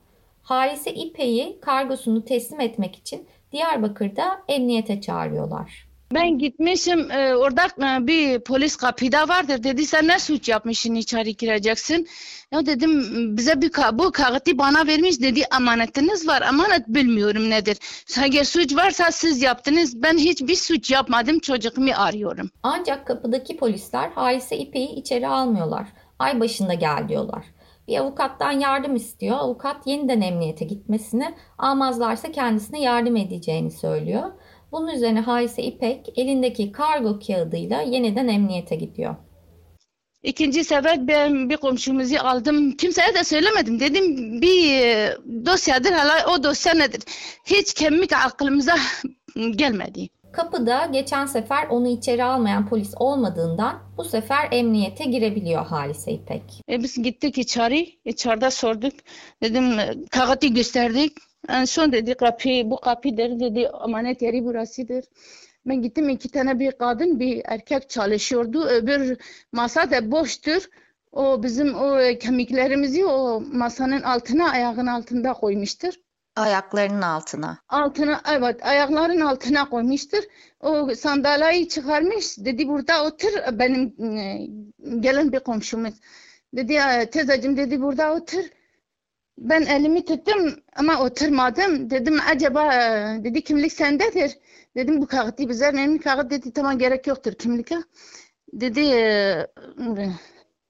Halise 0.48 0.94
İpek'i 0.94 1.58
kargosunu 1.60 2.24
teslim 2.24 2.60
etmek 2.60 2.96
için 2.96 3.28
Diyarbakır'da 3.52 4.42
emniyete 4.48 5.00
çağırıyorlar. 5.00 5.88
Ben 6.14 6.38
gitmişim 6.38 7.10
e, 7.10 7.34
orada 7.34 7.62
e, 7.64 8.06
bir 8.06 8.40
polis 8.40 8.76
kapıda 8.76 9.28
vardır 9.28 9.62
dedi 9.62 9.86
sen 9.86 10.08
ne 10.08 10.18
suç 10.18 10.48
yapmışsın 10.48 10.94
içeri 10.94 11.36
gireceksin. 11.36 12.08
Ya 12.52 12.66
dedim 12.66 13.36
bize 13.36 13.60
bir 13.62 13.72
bu 13.92 14.12
kağıtı 14.12 14.58
bana 14.58 14.86
vermiş 14.86 15.20
dedi 15.20 15.42
amanetiniz 15.50 16.28
var 16.28 16.42
amanet 16.42 16.88
bilmiyorum 16.88 17.50
nedir. 17.50 17.78
Eğer 18.18 18.44
suç 18.44 18.76
varsa 18.76 19.12
siz 19.12 19.42
yaptınız 19.42 20.02
ben 20.02 20.18
hiçbir 20.18 20.56
suç 20.56 20.90
yapmadım 20.90 21.38
çocuğumu 21.38 21.90
arıyorum. 21.96 22.50
Ancak 22.62 23.06
kapıdaki 23.06 23.56
polisler 23.56 24.10
Halise 24.10 24.58
İpek'i 24.58 24.94
içeri 24.94 25.28
almıyorlar. 25.28 25.86
Ay 26.18 26.40
başında 26.40 26.74
gel 26.74 27.08
diyorlar. 27.08 27.44
Bir 27.88 27.96
avukattan 27.96 28.52
yardım 28.52 28.96
istiyor. 28.96 29.36
Avukat 29.38 29.86
yeniden 29.86 30.20
emniyete 30.20 30.64
gitmesini, 30.64 31.34
almazlarsa 31.58 32.32
kendisine 32.32 32.80
yardım 32.80 33.16
edeceğini 33.16 33.70
söylüyor. 33.70 34.32
Bunun 34.72 34.88
üzerine 34.88 35.20
Halise 35.20 35.62
İpek 35.62 36.18
elindeki 36.18 36.72
kargo 36.72 37.18
kağıdıyla 37.26 37.80
yeniden 37.80 38.28
emniyete 38.28 38.76
gidiyor. 38.76 39.16
İkinci 40.22 40.64
sefer 40.64 41.08
ben 41.08 41.50
bir 41.50 41.56
komşumuzu 41.56 42.16
aldım. 42.18 42.72
Kimseye 42.72 43.14
de 43.14 43.24
söylemedim. 43.24 43.80
Dedim 43.80 44.40
bir 44.42 44.72
e, 44.72 45.16
dosyadır 45.46 45.92
hala 45.92 46.34
o 46.34 46.42
dosya 46.42 46.74
nedir? 46.74 47.02
Hiç 47.44 47.74
kemik 47.74 48.12
aklımıza 48.12 48.76
gelmedi. 49.50 50.08
Kapıda 50.38 50.86
geçen 50.92 51.26
sefer 51.26 51.68
onu 51.68 51.88
içeri 51.88 52.24
almayan 52.24 52.68
polis 52.68 52.94
olmadığından 52.96 53.82
bu 53.96 54.04
sefer 54.04 54.48
emniyete 54.52 55.04
girebiliyor 55.04 55.66
Halise 55.66 56.12
İpek. 56.12 56.42
E 56.70 56.82
biz 56.82 57.02
gittik 57.02 57.38
içeri, 57.38 57.98
içeride 58.04 58.50
sorduk. 58.50 58.92
Dedim 59.42 59.64
kağıtı 60.10 60.46
gösterdik. 60.46 61.12
En 61.48 61.64
son 61.64 61.92
dedi 61.92 62.14
kapı, 62.14 62.48
bu 62.64 62.76
kapıdır 62.80 63.40
dedi 63.40 63.68
amanet 63.68 64.22
yeri 64.22 64.44
burasıdır. 64.44 65.04
Ben 65.66 65.82
gittim 65.82 66.08
iki 66.08 66.28
tane 66.28 66.58
bir 66.58 66.72
kadın 66.72 67.20
bir 67.20 67.42
erkek 67.44 67.90
çalışıyordu. 67.90 68.64
Öbür 68.64 69.18
masa 69.52 69.90
da 69.90 70.10
boştur. 70.10 70.62
O 71.12 71.42
bizim 71.42 71.74
o 71.74 71.98
kemiklerimizi 72.20 73.06
o 73.06 73.40
masanın 73.40 74.02
altına 74.02 74.50
ayağın 74.50 74.86
altında 74.86 75.32
koymuştur. 75.32 75.94
Ayaklarının 76.38 77.02
altına. 77.02 77.58
Altına 77.68 78.20
evet 78.30 78.66
ayakların 78.66 79.20
altına 79.20 79.68
koymuştur. 79.68 80.22
O 80.60 80.94
sandalyeyi 80.94 81.68
çıkarmış. 81.68 82.38
Dedi 82.38 82.68
burada 82.68 83.04
otur 83.04 83.32
benim 83.52 84.16
e, 84.16 84.46
gelen 85.00 85.32
bir 85.32 85.40
komşumuz. 85.40 85.94
Dedi 86.54 86.78
teyzeciğim 87.10 87.56
dedi 87.56 87.80
burada 87.82 88.14
otur. 88.14 88.44
Ben 89.38 89.62
elimi 89.62 90.04
tuttum 90.04 90.54
ama 90.76 91.00
oturmadım. 91.00 91.90
Dedim 91.90 92.18
acaba 92.30 92.74
e, 92.74 93.24
dedi 93.24 93.44
kimlik 93.44 93.72
sendedir. 93.72 94.38
Dedim 94.76 95.00
bu 95.00 95.06
kağıtı 95.06 95.48
bize 95.48 95.72
benim 95.74 95.98
kağıt 95.98 96.30
dedi 96.30 96.52
tamam 96.52 96.78
gerek 96.78 97.06
yoktur 97.06 97.32
kimlike. 97.32 97.78
Dedi 98.52 98.80
e, 98.80 99.46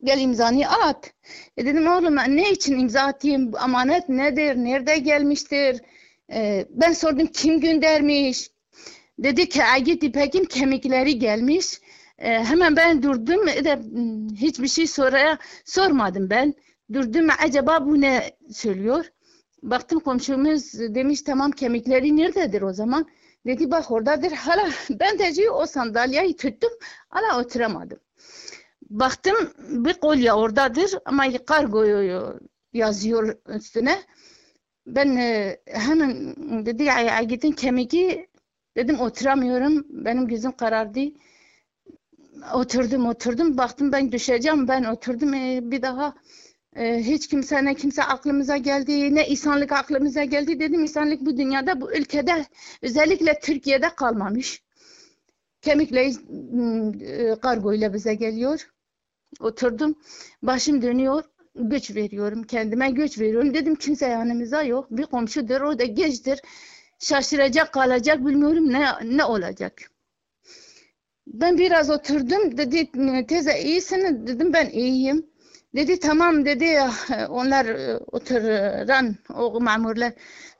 gel 0.04 0.20
imzanı 0.20 0.68
at. 0.68 1.12
E 1.56 1.66
dedim 1.66 1.86
oğlum 1.86 2.16
ne 2.16 2.50
için 2.50 2.78
imza 2.78 3.00
atayım? 3.00 3.50
Amanet 3.54 4.08
nedir? 4.08 4.56
Nerede 4.56 4.98
gelmiştir? 4.98 5.80
E, 6.32 6.66
ben 6.70 6.92
sordum 6.92 7.26
kim 7.26 7.60
göndermiş? 7.60 8.50
Dedi 9.18 9.48
ki 9.48 9.64
Agit 9.64 10.02
İpek'in 10.02 10.44
kemikleri 10.44 11.18
gelmiş. 11.18 11.80
E, 12.18 12.44
hemen 12.44 12.76
ben 12.76 13.02
durdum. 13.02 13.48
E 13.48 13.64
de, 13.64 13.78
hiçbir 14.36 14.68
şey 14.68 14.86
soraya 14.86 15.38
sormadım 15.64 16.30
ben. 16.30 16.54
Durdum 16.92 17.28
acaba 17.44 17.86
bu 17.86 18.00
ne 18.00 18.30
söylüyor? 18.52 19.04
Baktım 19.62 20.00
komşumuz 20.00 20.74
demiş 20.74 21.22
tamam 21.22 21.50
kemikleri 21.50 22.16
nerededir 22.16 22.62
o 22.62 22.72
zaman? 22.72 23.06
Dedi 23.46 23.70
bak 23.70 23.90
oradadır. 23.90 24.32
Hala 24.32 24.70
ben 24.90 25.18
de 25.18 25.50
o 25.50 25.66
sandalyeyi 25.66 26.36
tuttum. 26.36 26.70
Hala 27.08 27.40
oturamadım. 27.40 27.98
Baktım 28.90 29.36
bir 29.68 29.94
kolye 29.94 30.32
oradadır 30.32 30.90
ama 31.04 31.24
kargo 31.46 31.84
yazıyor 32.72 33.34
üstüne. 33.48 33.98
Ben 34.86 35.16
e, 35.16 35.58
hemen 35.66 36.34
dedi 36.66 36.82
ya 36.82 37.22
gidin 37.22 37.52
kemiki 37.52 38.28
Dedim 38.78 39.00
oturamıyorum. 39.00 39.86
Benim 39.88 40.28
gözüm 40.28 40.52
karardı. 40.52 41.00
Oturdum 42.54 43.06
oturdum. 43.06 43.58
Baktım 43.58 43.92
ben 43.92 44.12
düşeceğim. 44.12 44.68
Ben 44.68 44.84
oturdum. 44.84 45.34
E, 45.34 45.60
bir 45.62 45.82
daha 45.82 46.14
e, 46.76 46.98
hiç 46.98 47.28
kimse 47.28 47.64
ne 47.64 47.74
kimse 47.74 48.02
aklımıza 48.04 48.56
geldi. 48.56 49.14
Ne 49.14 49.28
insanlık 49.28 49.72
aklımıza 49.72 50.24
geldi. 50.24 50.60
Dedim 50.60 50.82
insanlık 50.82 51.20
bu 51.20 51.36
dünyada 51.36 51.80
bu 51.80 51.92
ülkede 51.92 52.46
özellikle 52.82 53.40
Türkiye'de 53.42 53.88
kalmamış. 53.88 54.62
Kemikle 55.62 56.12
e, 57.00 57.40
kargoyla 57.40 57.94
bize 57.94 58.14
geliyor. 58.14 58.68
Oturdum. 59.40 59.98
Başım 60.42 60.82
dönüyor. 60.82 61.24
Güç 61.54 61.94
veriyorum. 61.94 62.42
Kendime 62.42 62.90
güç 62.90 63.18
veriyorum. 63.18 63.54
Dedim 63.54 63.74
kimse 63.74 64.06
yanımıza 64.06 64.62
yok. 64.62 64.86
Bir 64.90 65.06
komşudur. 65.06 65.60
O 65.60 65.78
da 65.78 65.84
gençtir. 65.84 66.40
Şaşıracak 66.98 67.72
kalacak 67.72 68.26
bilmiyorum 68.26 68.72
ne 68.72 68.86
ne 69.04 69.24
olacak. 69.24 69.72
Ben 71.26 71.58
biraz 71.58 71.90
oturdum. 71.90 72.56
Dedi 72.58 72.90
teyze 73.26 73.60
iyisin. 73.60 74.26
Dedim 74.26 74.52
ben 74.52 74.70
iyiyim. 74.70 75.26
Dedi 75.74 76.00
tamam 76.00 76.44
dedi 76.44 76.78
onlar 77.28 77.66
e, 77.66 77.96
oturan 77.96 79.16
o 79.34 79.60
memurlar. 79.60 80.12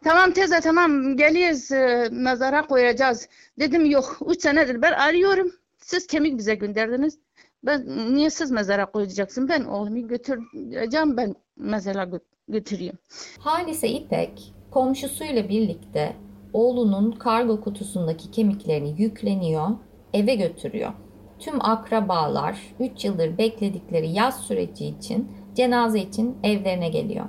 Tamam 0.04 0.32
teyze 0.32 0.60
tamam 0.60 1.16
geliyoruz 1.16 1.70
mezara 2.12 2.66
koyacağız. 2.66 3.28
Dedim 3.58 3.84
yok 3.84 4.18
3 4.26 4.42
senedir 4.42 4.82
ben 4.82 4.92
arıyorum. 4.92 5.52
Siz 5.78 6.06
kemik 6.06 6.38
bize 6.38 6.54
gönderdiniz. 6.54 7.18
Ben 7.62 7.86
niye 8.14 8.30
siz 8.30 8.50
mezara 8.50 8.90
koyacaksın? 8.90 9.48
Ben 9.48 9.64
oğlumu 9.64 10.08
götüreceğim 10.08 11.16
ben 11.16 11.34
mezara 11.56 12.08
götüreyim. 12.48 12.98
Halise 13.38 13.88
İpek 13.88 14.54
komşusuyla 14.70 15.48
birlikte 15.48 16.16
oğlunun 16.52 17.12
kargo 17.12 17.60
kutusundaki 17.60 18.30
kemiklerini 18.30 19.02
yükleniyor, 19.02 19.68
eve 20.14 20.34
götürüyor. 20.34 20.92
Tüm 21.38 21.64
akrabalar 21.64 22.58
3 22.80 23.04
yıldır 23.04 23.38
bekledikleri 23.38 24.08
yaz 24.08 24.40
süreci 24.40 24.86
için 24.86 25.30
cenaze 25.54 26.00
için 26.00 26.36
evlerine 26.42 26.88
geliyor. 26.88 27.26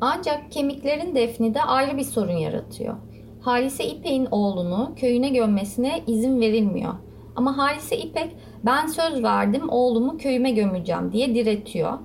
Ancak 0.00 0.52
kemiklerin 0.52 1.14
defni 1.14 1.54
de 1.54 1.62
ayrı 1.62 1.96
bir 1.96 2.04
sorun 2.04 2.36
yaratıyor. 2.36 2.96
Halise 3.40 3.84
İpek'in 3.84 4.28
oğlunu 4.30 4.92
köyüne 4.96 5.28
gömmesine 5.28 6.02
izin 6.06 6.40
verilmiyor. 6.40 6.94
Ama 7.36 7.58
Halise 7.58 7.98
İpek 7.98 8.36
ben 8.64 8.86
söz 8.86 9.22
verdim 9.22 9.68
oğlumu 9.68 10.18
köyüme 10.18 10.50
gömeceğim 10.50 11.12
diye 11.12 11.34
diretiyor 11.34 11.98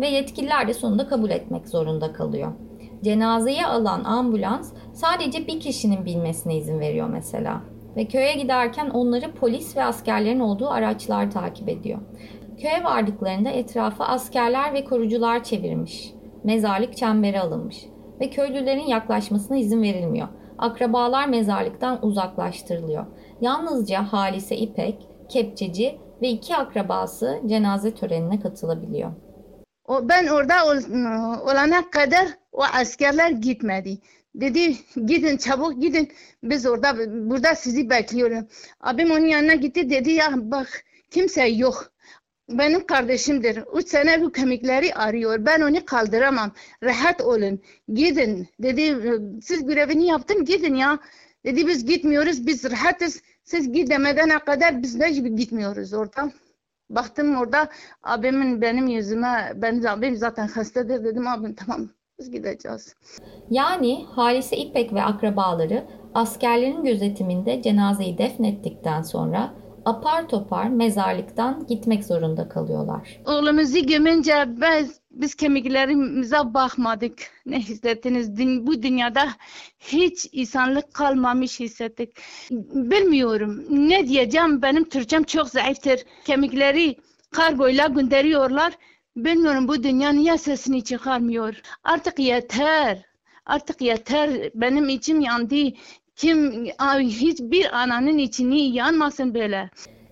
ve 0.00 0.08
yetkililer 0.08 0.68
de 0.68 0.74
sonunda 0.74 1.08
kabul 1.08 1.30
etmek 1.30 1.68
zorunda 1.68 2.12
kalıyor. 2.12 2.52
Cenazeyi 3.04 3.66
alan 3.66 4.04
ambulans 4.04 4.72
sadece 4.92 5.46
bir 5.46 5.60
kişinin 5.60 6.04
bilmesine 6.04 6.56
izin 6.56 6.80
veriyor 6.80 7.08
mesela. 7.08 7.62
Ve 7.96 8.04
köye 8.04 8.34
giderken 8.34 8.90
onları 8.90 9.32
polis 9.32 9.76
ve 9.76 9.84
askerlerin 9.84 10.40
olduğu 10.40 10.68
araçlar 10.68 11.30
takip 11.30 11.68
ediyor. 11.68 11.98
Köye 12.58 12.84
vardıklarında 12.84 13.50
etrafa 13.50 14.04
askerler 14.04 14.74
ve 14.74 14.84
korucular 14.84 15.44
çevirmiş. 15.44 16.12
Mezarlık 16.44 16.96
çembere 16.96 17.40
alınmış 17.40 17.86
ve 18.20 18.30
köylülerin 18.30 18.86
yaklaşmasına 18.86 19.56
izin 19.56 19.82
verilmiyor. 19.82 20.28
Akrabalar 20.58 21.28
mezarlıktan 21.28 22.06
uzaklaştırılıyor. 22.06 23.06
Yalnızca 23.40 24.12
Halise 24.12 24.56
İpek, 24.56 25.08
Kepçeci 25.32 25.98
ve 26.22 26.28
iki 26.28 26.56
akrabası 26.56 27.40
cenaze 27.46 27.94
törenine 27.94 28.40
katılabiliyor. 28.40 29.12
Ben 30.02 30.26
orada 30.26 30.66
ol, 30.66 30.76
olana 31.50 31.90
kadar 31.90 32.28
o 32.52 32.62
askerler 32.62 33.30
gitmedi. 33.30 33.98
Dedi 34.34 34.76
gidin 35.06 35.36
çabuk 35.36 35.82
gidin. 35.82 36.12
Biz 36.42 36.66
orada 36.66 36.96
burada 37.30 37.54
sizi 37.54 37.90
bekliyorum. 37.90 38.48
Abim 38.80 39.10
onun 39.10 39.26
yanına 39.26 39.54
gitti 39.54 39.90
dedi 39.90 40.10
ya 40.10 40.30
bak 40.34 40.84
kimse 41.10 41.46
yok. 41.46 41.92
Benim 42.48 42.86
kardeşimdir. 42.86 43.58
Üç 43.76 43.88
sene 43.88 44.22
bu 44.22 44.32
kemikleri 44.32 44.94
arıyor. 44.94 45.46
Ben 45.46 45.60
onu 45.60 45.84
kaldıramam. 45.84 46.52
Rahat 46.82 47.20
olun. 47.20 47.60
Gidin. 47.88 48.48
Dedi 48.58 48.96
siz 49.42 49.66
görevini 49.66 50.06
yaptın 50.06 50.44
gidin 50.44 50.74
ya. 50.74 50.98
Dedi 51.44 51.66
biz 51.66 51.86
gitmiyoruz. 51.86 52.46
Biz 52.46 52.70
rahatız. 52.70 53.22
Siz 53.44 53.72
gidemeden 53.72 54.38
kadar 54.38 54.82
biz 54.82 55.00
de 55.00 55.10
gitmiyoruz 55.10 55.92
orada. 55.92 56.32
Baktım 56.90 57.36
orada 57.36 57.68
abimin 58.02 58.60
benim 58.60 58.86
yüzüme, 58.86 59.52
benim 59.56 59.86
abim 59.86 60.16
zaten 60.16 60.48
hastadır 60.48 61.04
dedim 61.04 61.26
abim 61.28 61.54
tamam 61.54 61.88
biz 62.18 62.30
gideceğiz. 62.30 62.94
Yani 63.50 64.04
Halise 64.04 64.56
İpek 64.56 64.92
ve 64.92 65.02
akrabaları 65.02 65.84
askerlerin 66.14 66.84
gözetiminde 66.84 67.62
cenazeyi 67.62 68.18
defnettikten 68.18 69.02
sonra 69.02 69.54
apar 69.84 70.28
topar 70.28 70.68
mezarlıktan 70.68 71.66
gitmek 71.66 72.04
zorunda 72.04 72.48
kalıyorlar. 72.48 73.20
Oğlumuzu 73.26 73.86
gömünce 73.86 74.44
biz, 74.48 75.00
biz 75.10 75.34
kemiklerimize 75.34 76.54
bakmadık. 76.54 77.18
Ne 77.46 77.60
hissettiniz? 77.60 78.38
Bu 78.66 78.82
dünyada 78.82 79.28
hiç 79.78 80.28
insanlık 80.32 80.94
kalmamış 80.94 81.60
hissettik. 81.60 82.16
Bilmiyorum 82.74 83.64
ne 83.70 84.08
diyeceğim 84.08 84.62
benim 84.62 84.88
Türkçem 84.88 85.22
çok 85.22 85.48
zayıftır. 85.48 86.00
Kemikleri 86.24 86.96
kargoyla 87.30 87.86
gönderiyorlar. 87.86 88.72
Bilmiyorum 89.16 89.68
bu 89.68 89.82
dünya 89.82 90.12
niye 90.12 90.38
sesini 90.38 90.84
çıkarmıyor. 90.84 91.54
Artık 91.84 92.18
yeter. 92.18 93.02
Artık 93.46 93.80
yeter. 93.80 94.30
Benim 94.54 94.88
içim 94.88 95.20
yandı. 95.20 95.56
Kim 96.22 96.66
hiçbir 97.00 97.82
ananın 97.82 98.18
içini 98.18 98.76
yanmasın 98.76 99.34
böyle. 99.34 99.70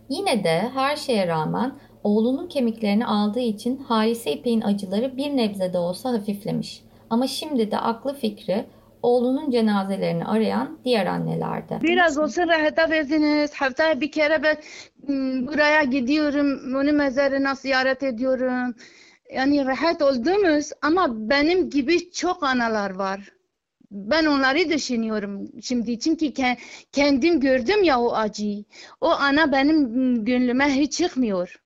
Yine 0.09 0.45
de 0.45 0.69
her 0.75 0.97
şeye 0.97 1.27
rağmen 1.27 1.73
oğlunun 2.05 2.49
kemiklerini 2.49 3.07
aldığı 3.07 3.41
için 3.41 3.77
Harise 3.77 4.33
İpek'in 4.33 4.61
acıları 4.61 5.17
bir 5.17 5.37
nebze 5.37 5.73
de 5.73 5.79
olsa 5.79 6.13
hafiflemiş. 6.13 6.83
Ama 7.11 7.27
şimdi 7.27 7.71
de 7.71 7.79
aklı 7.79 8.15
fikri 8.15 8.65
oğlunun 9.03 9.51
cenazelerini 9.51 10.25
arayan 10.25 10.79
diğer 10.85 11.07
annelerde. 11.07 11.79
Biraz 11.83 12.19
olsun 12.19 12.49
rahata 12.49 12.91
verdiniz. 12.91 13.55
Haftaya 13.55 14.01
bir 14.01 14.13
kere 14.13 14.43
ben 14.43 14.57
buraya 15.47 15.83
gidiyorum. 15.83 16.77
Onun 16.77 16.95
mezarına 16.95 17.55
ziyaret 17.55 18.03
ediyorum. 18.03 18.75
Yani 19.35 19.67
rahat 19.67 20.03
olduğumuz 20.03 20.71
ama 20.83 21.07
benim 21.31 21.71
gibi 21.71 22.11
çok 22.11 22.43
analar 22.43 22.95
var. 22.95 23.40
Ben 23.91 24.27
onları 24.27 24.71
düşünüyorum 24.71 25.49
şimdi 25.63 25.99
çünkü 25.99 26.33
kendim 26.93 27.41
gördüm 27.41 27.85
ya 27.85 28.01
o 28.01 28.13
acıyı. 28.15 28.65
O 29.01 29.09
ana 29.09 29.53
benim 29.53 30.25
gönlüme 30.25 30.65
hiç 30.65 30.93
çıkmıyor. 30.93 31.61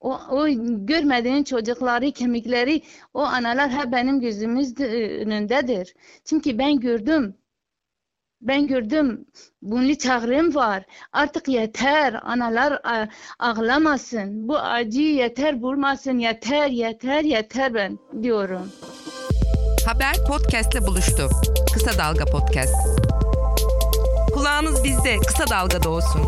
O, 0.00 0.20
o 0.30 0.48
görmediğin 0.86 1.44
çocukları, 1.44 2.12
kemikleri, 2.12 2.82
o 3.14 3.20
analar 3.20 3.70
hep 3.70 3.92
benim 3.92 4.20
gözümüz 4.20 4.80
önündedir. 4.80 5.94
Çünkü 6.24 6.58
ben 6.58 6.80
gördüm. 6.80 7.34
Ben 8.40 8.66
gördüm. 8.66 9.26
Bunun 9.62 9.94
çağrım 9.94 10.54
var. 10.54 10.84
Artık 11.12 11.48
yeter. 11.48 12.20
Analar 12.22 12.80
ağlamasın. 13.38 14.48
Bu 14.48 14.58
acı 14.58 15.02
yeter 15.02 15.62
bulmasın. 15.62 16.18
Yeter, 16.18 16.68
yeter, 16.68 17.24
yeter 17.24 17.74
ben 17.74 17.98
diyorum. 18.22 18.72
Haber 19.86 20.16
podcastle 20.28 20.86
buluştu. 20.86 21.28
Kısa 21.74 21.98
Dalga 21.98 22.24
Podcast. 22.24 22.74
Kulağınız 24.34 24.84
bizde. 24.84 25.16
Kısa 25.26 25.44
Dalga'da 25.50 25.90
olsun. 25.90 26.22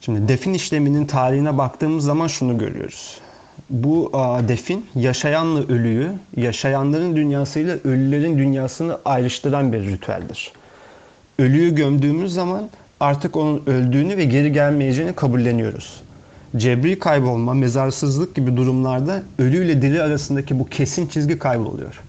Şimdi 0.00 0.28
defin 0.28 0.54
işleminin 0.54 1.06
tarihine 1.06 1.58
baktığımız 1.58 2.04
zaman 2.04 2.26
şunu 2.26 2.58
görüyoruz. 2.58 3.18
Bu 3.70 4.10
a, 4.12 4.48
defin 4.48 4.86
yaşayanla 4.94 5.60
ölüyü, 5.60 6.12
yaşayanların 6.36 7.16
dünyasıyla 7.16 7.76
ölülerin 7.84 8.38
dünyasını 8.38 8.98
ayrıştıran 9.04 9.72
bir 9.72 9.86
ritüeldir. 9.86 10.52
Ölüyü 11.38 11.74
gömdüğümüz 11.74 12.34
zaman 12.34 12.70
artık 13.00 13.36
onun 13.36 13.62
öldüğünü 13.66 14.16
ve 14.16 14.24
geri 14.24 14.52
gelmeyeceğini 14.52 15.12
kabulleniyoruz. 15.12 16.00
Cebri 16.56 16.98
kaybolma, 16.98 17.54
mezarsızlık 17.54 18.34
gibi 18.34 18.56
durumlarda 18.56 19.22
ölü 19.38 19.64
ile 19.64 19.82
diri 19.82 20.02
arasındaki 20.02 20.58
bu 20.58 20.66
kesin 20.66 21.06
çizgi 21.06 21.38
kayboluyor. 21.38 22.02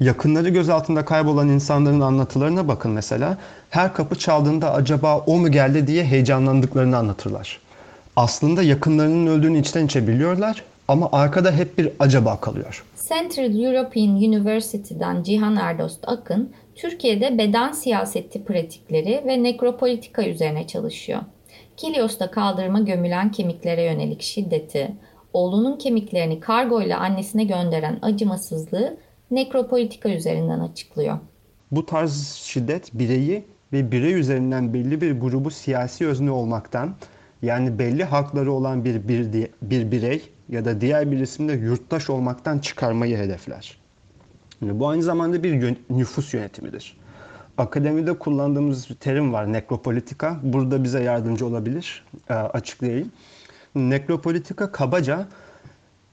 Yakınları 0.00 0.48
göz 0.48 0.68
altında 0.68 1.04
kaybolan 1.04 1.48
insanların 1.48 2.00
anlatılarına 2.00 2.68
bakın 2.68 2.90
mesela. 2.90 3.38
Her 3.70 3.94
kapı 3.94 4.18
çaldığında 4.18 4.72
acaba 4.72 5.18
o 5.18 5.38
mu 5.38 5.50
geldi 5.50 5.86
diye 5.86 6.04
heyecanlandıklarını 6.04 6.96
anlatırlar. 6.96 7.60
Aslında 8.16 8.62
yakınlarının 8.62 9.26
öldüğünü 9.26 9.58
içten 9.58 9.86
içe 9.86 10.08
biliyorlar 10.08 10.62
ama 10.88 11.08
arkada 11.12 11.52
hep 11.52 11.78
bir 11.78 11.88
acaba 11.98 12.40
kalıyor. 12.40 12.84
Central 13.08 13.62
European 13.62 14.10
University'den 14.10 15.22
Cihan 15.22 15.56
Erdost 15.56 16.08
Akın, 16.08 16.50
Türkiye'de 16.74 17.38
beden 17.38 17.72
siyaseti 17.72 18.44
pratikleri 18.44 19.22
ve 19.26 19.42
nekropolitika 19.42 20.24
üzerine 20.24 20.66
çalışıyor. 20.66 21.20
Kilios'ta 21.82 22.30
kaldırıma 22.30 22.80
gömülen 22.80 23.32
kemiklere 23.32 23.82
yönelik 23.82 24.22
şiddeti, 24.22 24.92
oğlunun 25.32 25.78
kemiklerini 25.78 26.40
kargoyla 26.40 26.98
annesine 26.98 27.44
gönderen 27.44 27.98
acımasızlığı 28.02 28.96
nekropolitika 29.30 30.08
üzerinden 30.08 30.60
açıklıyor. 30.60 31.18
Bu 31.70 31.86
tarz 31.86 32.26
şiddet 32.44 32.94
bireyi 32.94 33.44
ve 33.72 33.92
birey 33.92 34.14
üzerinden 34.14 34.74
belli 34.74 35.00
bir 35.00 35.20
grubu 35.20 35.50
siyasi 35.50 36.06
özne 36.06 36.30
olmaktan 36.30 36.94
yani 37.42 37.78
belli 37.78 38.04
hakları 38.04 38.52
olan 38.52 38.84
bir, 38.84 39.08
bir, 39.08 39.48
bir 39.62 39.90
birey 39.90 40.22
ya 40.48 40.64
da 40.64 40.80
diğer 40.80 41.10
bir 41.10 41.18
isimde 41.18 41.52
yurttaş 41.52 42.10
olmaktan 42.10 42.58
çıkarmayı 42.58 43.16
hedefler. 43.16 43.78
Bu 44.60 44.88
aynı 44.88 45.02
zamanda 45.02 45.42
bir 45.42 45.76
nüfus 45.90 46.34
yönetimidir. 46.34 47.01
Akademide 47.58 48.18
kullandığımız 48.18 48.90
bir 48.90 48.94
terim 48.94 49.32
var 49.32 49.52
nekropolitika. 49.52 50.40
Burada 50.42 50.84
bize 50.84 51.02
yardımcı 51.02 51.46
olabilir. 51.46 52.04
E, 52.30 52.34
açıklayayım. 52.34 53.12
Nekropolitika 53.74 54.72
kabaca 54.72 55.26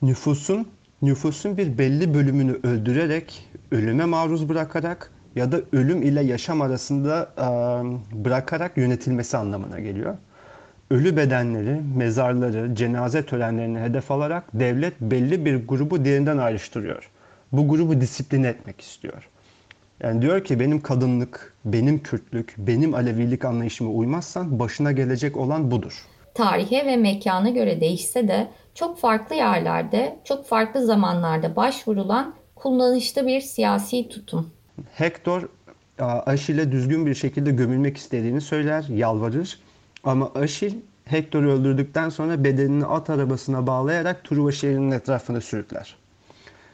nüfusun 0.02 0.68
nüfusun 1.02 1.58
bir 1.58 1.78
belli 1.78 2.14
bölümünü 2.14 2.60
öldürerek, 2.64 3.50
ölüme 3.72 4.06
maruz 4.06 4.50
bırakarak 4.50 5.12
ya 5.36 5.52
da 5.52 5.62
ölüm 5.74 6.02
ile 6.02 6.22
yaşam 6.22 6.62
arasında 6.62 7.32
e, 7.38 7.46
bırakarak 8.26 8.78
yönetilmesi 8.78 9.38
anlamına 9.38 9.80
geliyor. 9.80 10.18
Ölü 10.92 11.18
bedenleri, 11.18 11.82
mezarları, 11.96 12.76
cenaze 12.76 13.26
törenlerini 13.26 13.80
hedef 13.80 14.12
alarak 14.12 14.44
devlet 14.54 15.02
belli 15.02 15.46
bir 15.46 15.68
grubu 15.68 16.06
diğerinden 16.06 16.38
ayrıştırıyor. 16.38 17.10
Bu 17.52 17.68
grubu 17.68 18.02
disipline 18.02 18.48
etmek 18.48 18.82
istiyor. 18.82 19.30
Yani 20.04 20.22
diyor 20.22 20.44
ki 20.44 20.60
benim 20.60 20.82
kadınlık, 20.82 21.54
benim 21.66 22.04
Kürtlük, 22.04 22.56
benim 22.58 22.94
Alevilik 22.94 23.46
anlayışıma 23.46 23.90
uymazsan 23.92 24.60
başına 24.60 24.92
gelecek 24.92 25.38
olan 25.38 25.72
budur. 25.72 26.06
Tarihe 26.34 26.86
ve 26.86 26.98
mekana 26.98 27.50
göre 27.50 27.82
değişse 27.82 28.28
de 28.28 28.48
çok 28.76 29.00
farklı 29.00 29.36
yerlerde, 29.36 30.20
çok 30.24 30.46
farklı 30.46 30.86
zamanlarda 30.86 31.56
başvurulan 31.56 32.34
kullanışlı 32.56 33.28
bir 33.28 33.42
siyasi 33.42 34.10
tutum. 34.10 34.50
Hector 34.94 35.50
Aşil'e 36.00 36.72
düzgün 36.72 37.06
bir 37.06 37.16
şekilde 37.16 37.52
gömülmek 37.52 37.98
istediğini 37.98 38.42
söyler, 38.42 38.86
yalvarır. 38.90 39.60
Ama 40.04 40.32
Aşil 40.36 40.74
Hector'u 41.06 41.52
öldürdükten 41.52 42.10
sonra 42.10 42.44
bedenini 42.44 42.86
at 42.86 43.10
arabasına 43.10 43.68
bağlayarak 43.68 44.24
Truva 44.24 44.52
şehrinin 44.52 44.92
etrafında 44.92 45.42
sürükler. 45.42 45.96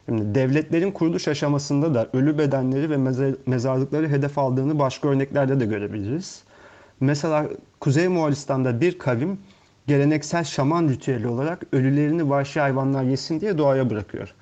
Şimdi 0.05 0.35
devletlerin 0.35 0.91
kuruluş 0.91 1.27
aşamasında 1.27 1.93
da 1.93 2.09
ölü 2.13 2.37
bedenleri 2.37 2.89
ve 2.89 2.97
mezarlıkları 3.45 4.09
hedef 4.09 4.37
aldığını 4.37 4.79
başka 4.79 5.07
örneklerde 5.07 5.59
de 5.59 5.65
görebiliriz. 5.65 6.43
Mesela 6.99 7.47
Kuzey 7.79 8.07
Moğolistan'da 8.07 8.81
bir 8.81 8.97
kavim 8.97 9.39
geleneksel 9.87 10.43
şaman 10.43 10.89
ritüeli 10.89 11.27
olarak 11.27 11.63
ölülerini 11.71 12.29
vahşi 12.29 12.59
hayvanlar 12.59 13.03
yesin 13.03 13.41
diye 13.41 13.57
doğaya 13.57 13.89
bırakıyor. 13.89 14.33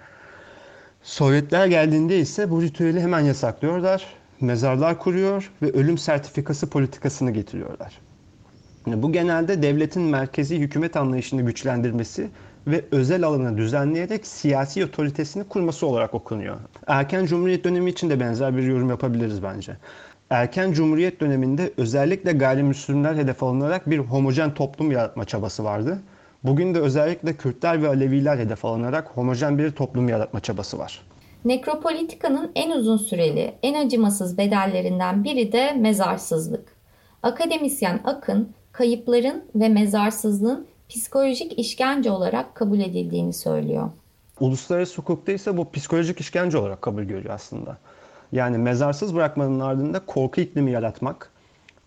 Sovyetler 1.04 1.68
geldiğinde 1.68 2.20
ise 2.20 2.50
bu 2.50 2.62
ritüeli 2.62 3.02
hemen 3.02 3.20
yasaklıyorlar. 3.20 4.06
Mezarlar 4.42 5.00
kuruyor 5.00 5.52
ve 5.62 5.72
ölüm 5.72 5.98
sertifikası 5.98 6.70
politikasını 6.70 7.32
getiriyorlar. 7.32 8.00
Bu 8.86 9.12
genelde 9.12 9.64
devletin 9.64 10.02
merkezi 10.02 10.60
hükümet 10.60 10.96
anlayışını 10.96 11.42
güçlendirmesi 11.42 12.30
ve 12.68 12.86
özel 12.92 13.24
alanı 13.24 13.58
düzenleyerek 13.58 14.28
siyasi 14.28 14.86
otoritesini 14.86 15.44
kurması 15.44 15.88
olarak 15.88 16.14
okunuyor. 16.14 16.58
Erken 16.88 17.26
Cumhuriyet 17.26 17.64
dönemi 17.64 17.90
için 17.90 18.10
de 18.10 18.20
benzer 18.20 18.58
bir 18.58 18.64
yorum 18.64 18.90
yapabiliriz 18.90 19.44
bence. 19.44 19.78
Erken 20.30 20.72
Cumhuriyet 20.72 21.22
döneminde 21.22 21.72
özellikle 21.78 22.32
gayrimüslimler 22.32 23.16
hedef 23.16 23.44
alınarak 23.44 23.90
bir 23.90 23.98
homojen 24.00 24.54
toplum 24.54 24.92
yaratma 24.92 25.26
çabası 25.26 25.64
vardı. 25.64 26.00
Bugün 26.44 26.76
de 26.76 26.80
özellikle 26.80 27.34
Kürtler 27.34 27.82
ve 27.82 27.88
Aleviler 27.88 28.38
hedef 28.38 28.66
alınarak 28.66 29.08
homojen 29.08 29.58
bir 29.58 29.72
toplum 29.72 30.10
yaratma 30.10 30.40
çabası 30.40 30.80
var. 30.80 31.02
Nekropolitikanın 31.46 32.52
en 32.56 32.72
uzun 32.72 32.98
süreli, 32.98 33.54
en 33.64 33.86
acımasız 33.86 34.38
bedellerinden 34.38 35.24
biri 35.24 35.52
de 35.52 35.74
mezarsızlık. 35.74 36.76
Akademisyen 37.24 38.00
Akın, 38.04 38.54
kayıpların 38.72 39.44
ve 39.56 39.70
mezarsızlığın 39.70 40.68
psikolojik 40.94 41.60
işkence 41.60 42.12
olarak 42.12 42.56
kabul 42.56 42.80
edildiğini 42.80 43.34
söylüyor. 43.34 43.90
Uluslararası 44.40 45.02
hukukta 45.02 45.32
ise 45.32 45.58
bu 45.58 45.72
psikolojik 45.72 46.20
işkence 46.20 46.58
olarak 46.58 46.82
kabul 46.82 47.04
görüyor 47.04 47.34
aslında. 47.34 47.78
Yani 48.32 48.58
mezarsız 48.58 49.16
bırakmanın 49.16 49.60
ardında 49.60 50.00
korku 50.00 50.42
iklimi 50.42 50.72
yaratmak, 50.72 51.32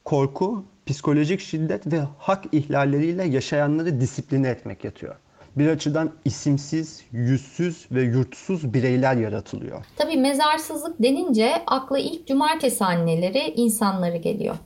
korku, 0.04 0.64
psikolojik 0.86 1.40
şiddet 1.40 1.92
ve 1.92 2.00
hak 2.18 2.44
ihlalleriyle 2.52 3.24
yaşayanları 3.24 4.00
disipline 4.00 4.48
etmek 4.48 4.84
yatıyor. 4.84 5.14
Bir 5.56 5.68
açıdan 5.68 6.10
isimsiz, 6.24 7.02
yüzsüz 7.12 7.86
ve 7.90 8.02
yurtsuz 8.02 8.74
bireyler 8.74 9.16
yaratılıyor. 9.16 9.84
Tabii 9.96 10.16
mezarsızlık 10.16 11.02
denince 11.02 11.62
akla 11.66 11.98
ilk 11.98 12.26
cumartesi 12.26 12.84
anneleri, 12.84 13.52
insanları 13.56 14.16
geliyor. 14.16 14.56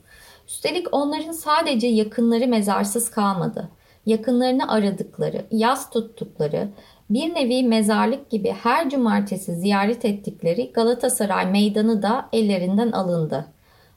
Üstelik 0.47 0.87
onların 0.91 1.31
sadece 1.31 1.87
yakınları 1.87 2.47
mezarsız 2.47 3.11
kalmadı. 3.11 3.69
Yakınlarını 4.05 4.71
aradıkları, 4.71 5.45
yaz 5.51 5.89
tuttukları, 5.89 6.69
bir 7.09 7.33
nevi 7.35 7.63
mezarlık 7.63 8.29
gibi 8.29 8.55
her 8.63 8.89
cumartesi 8.89 9.55
ziyaret 9.55 10.05
ettikleri 10.05 10.71
Galatasaray 10.73 11.51
Meydanı 11.51 12.01
da 12.01 12.29
ellerinden 12.33 12.91
alındı. 12.91 13.45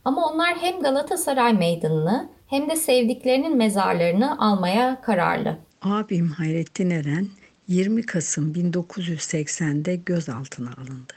Ama 0.05 0.31
onlar 0.31 0.55
hem 0.61 0.81
Galatasaray 0.81 1.53
Meydanı'nı 1.53 2.29
hem 2.47 2.71
de 2.71 2.77
sevdiklerinin 2.77 3.57
mezarlarını 3.57 4.41
almaya 4.41 5.01
kararlı. 5.01 5.59
Abim 5.83 6.29
Hayrettin 6.29 6.91
Eren 6.91 7.29
20 7.69 8.07
Kasım 8.07 8.53
1980'de 8.53 9.97
gözaltına 9.97 10.71
alındı. 10.71 11.15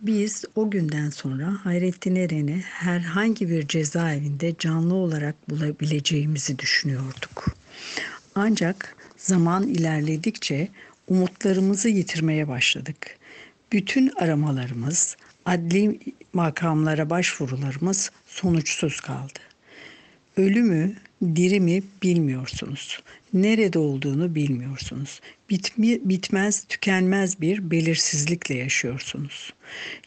Biz 0.00 0.44
o 0.56 0.70
günden 0.70 1.10
sonra 1.10 1.56
Hayrettin 1.64 2.16
Eren'i 2.16 2.60
herhangi 2.62 3.48
bir 3.50 3.68
cezaevinde 3.68 4.54
canlı 4.58 4.94
olarak 4.94 5.50
bulabileceğimizi 5.50 6.58
düşünüyorduk. 6.58 7.46
Ancak 8.34 8.96
zaman 9.16 9.68
ilerledikçe 9.68 10.68
umutlarımızı 11.08 11.88
yitirmeye 11.88 12.48
başladık. 12.48 13.16
Bütün 13.72 14.12
aramalarımız, 14.16 15.16
adli 15.44 16.00
makamlara 16.32 17.10
başvurularımız 17.10 18.10
sonuçsuz 18.26 19.00
kaldı. 19.00 19.38
Ölü 20.36 20.62
mü, 20.62 20.96
diri 21.22 21.60
mi 21.60 21.82
bilmiyorsunuz. 22.02 23.02
Nerede 23.32 23.78
olduğunu 23.78 24.34
bilmiyorsunuz. 24.34 25.20
Bitmi, 25.50 26.08
bitmez, 26.08 26.64
tükenmez 26.68 27.40
bir 27.40 27.70
belirsizlikle 27.70 28.54
yaşıyorsunuz. 28.54 29.52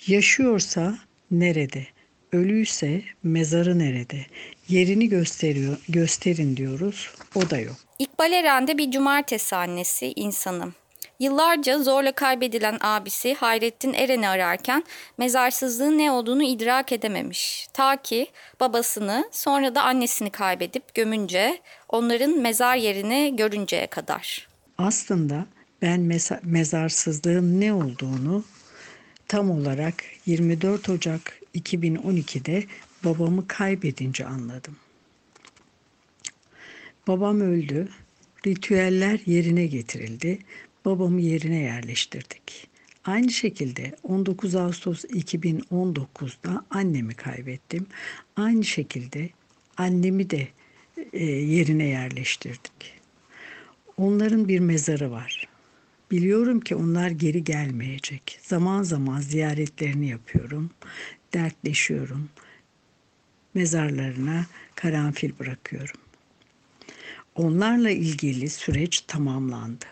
Yaşıyorsa 0.07 0.97
nerede? 1.31 1.87
Ölüyse 2.33 3.01
mezarı 3.23 3.79
nerede? 3.79 4.25
Yerini 4.69 5.09
gösteriyor, 5.09 5.77
gösterin 5.89 6.57
diyoruz. 6.57 7.09
O 7.35 7.49
da 7.49 7.57
yok. 7.59 7.75
İkbal 7.99 8.31
Eren'de 8.31 8.77
bir 8.77 8.91
cumartesi 8.91 9.55
annesi 9.55 10.13
insanım. 10.15 10.73
Yıllarca 11.19 11.79
zorla 11.79 12.11
kaybedilen 12.11 12.77
abisi 12.81 13.33
Hayrettin 13.33 13.93
Eren'i 13.93 14.27
ararken 14.27 14.83
mezarsızlığın 15.17 15.97
ne 15.97 16.11
olduğunu 16.11 16.43
idrak 16.43 16.91
edememiş. 16.91 17.67
Ta 17.73 18.01
ki 18.01 18.27
babasını 18.59 19.29
sonra 19.31 19.75
da 19.75 19.83
annesini 19.83 20.29
kaybedip 20.29 20.93
gömünce 20.93 21.59
onların 21.89 22.41
mezar 22.41 22.75
yerini 22.75 23.35
görünceye 23.35 23.87
kadar. 23.87 24.47
Aslında 24.77 25.45
ben 25.81 25.99
meza- 25.99 26.39
mezarsızlığın 26.43 27.61
ne 27.61 27.73
olduğunu 27.73 28.43
tam 29.27 29.51
olarak 29.51 29.93
24 30.25 30.89
Ocak 30.89 31.42
2012'de 31.55 32.65
babamı 33.03 33.47
kaybedince 33.47 34.25
anladım. 34.25 34.75
Babam 37.07 37.41
öldü. 37.41 37.89
Ritüeller 38.47 39.19
yerine 39.25 39.65
getirildi. 39.65 40.39
Babamı 40.85 41.21
yerine 41.21 41.59
yerleştirdik. 41.59 42.67
Aynı 43.05 43.31
şekilde 43.31 43.95
19 44.03 44.55
Ağustos 44.55 45.03
2019'da 45.05 46.65
annemi 46.69 47.13
kaybettim. 47.13 47.85
Aynı 48.35 48.63
şekilde 48.63 49.29
annemi 49.77 50.29
de 50.29 50.47
e, 51.13 51.25
yerine 51.25 51.85
yerleştirdik. 51.85 52.99
Onların 53.97 54.47
bir 54.47 54.59
mezarı 54.59 55.11
var. 55.11 55.47
Biliyorum 56.11 56.59
ki 56.59 56.75
onlar 56.75 57.09
geri 57.09 57.43
gelmeyecek. 57.43 58.39
Zaman 58.41 58.83
zaman 58.83 59.21
ziyaretlerini 59.21 60.09
yapıyorum, 60.09 60.69
dertleşiyorum. 61.33 62.29
Mezarlarına 63.53 64.45
karanfil 64.75 65.39
bırakıyorum. 65.39 65.99
Onlarla 67.35 67.89
ilgili 67.89 68.49
süreç 68.49 69.01
tamamlandı. 69.01 69.85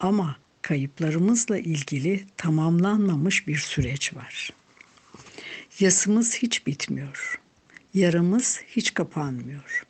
Ama 0.00 0.36
kayıplarımızla 0.62 1.58
ilgili 1.58 2.24
tamamlanmamış 2.36 3.46
bir 3.46 3.56
süreç 3.56 4.14
var. 4.14 4.50
Yasımız 5.80 6.34
hiç 6.34 6.66
bitmiyor. 6.66 7.40
Yaramız 7.94 8.60
hiç 8.66 8.94
kapanmıyor. 8.94 9.86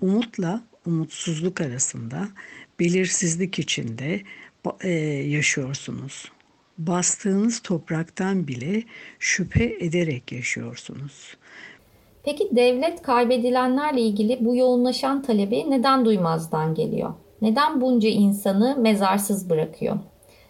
Umutla 0.00 0.64
umutsuzluk 0.86 1.60
arasında 1.60 2.28
belirsizlik 2.80 3.58
içinde 3.58 4.22
e, 4.80 4.90
yaşıyorsunuz. 5.28 6.32
Bastığınız 6.78 7.60
topraktan 7.60 8.48
bile 8.48 8.82
şüphe 9.18 9.64
ederek 9.80 10.32
yaşıyorsunuz. 10.32 11.36
Peki 12.24 12.48
devlet 12.56 13.02
kaybedilenlerle 13.02 14.00
ilgili 14.00 14.38
bu 14.40 14.56
yoğunlaşan 14.56 15.22
talebi 15.22 15.70
neden 15.70 16.04
duymazdan 16.04 16.74
geliyor? 16.74 17.12
Neden 17.42 17.80
bunca 17.80 18.08
insanı 18.08 18.76
mezarsız 18.80 19.50
bırakıyor? 19.50 19.98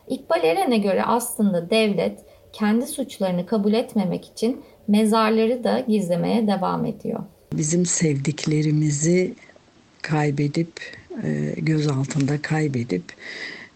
İkbal 0.09 0.45
Eren'e 0.45 0.79
göre 0.79 1.03
aslında 1.05 1.71
devlet 1.71 2.19
kendi 2.53 2.87
suçlarını 2.87 3.47
kabul 3.47 3.73
etmemek 3.73 4.25
için 4.25 4.61
mezarları 4.89 5.65
da 5.65 5.81
gizlemeye 5.89 6.47
devam 6.47 6.85
ediyor. 6.85 7.21
Bizim 7.53 7.87
sevdiklerimizi 7.87 9.35
kaybedip, 10.03 10.73
e, 11.25 11.55
göz 11.57 11.89
altında 11.89 12.43
kaybedip 12.43 13.05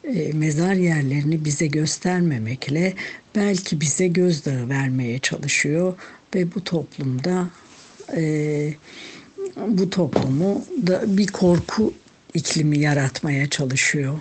e, 0.05 0.33
mezar 0.33 0.75
yerlerini 0.75 1.45
bize 1.45 1.67
göstermemekle 1.67 2.95
belki 3.35 3.81
bize 3.81 4.09
gözdağı 4.09 4.69
vermeye 4.69 5.19
çalışıyor 5.19 5.95
ve 6.35 6.55
bu 6.55 6.65
toplumda 6.65 7.49
e, 8.17 8.75
bu 9.69 9.91
toplumu 9.91 10.65
da 10.87 11.17
bir 11.17 11.27
korku 11.27 11.95
iklimi 12.35 12.79
yaratmaya 12.79 13.51
çalışıyor. 13.51 14.19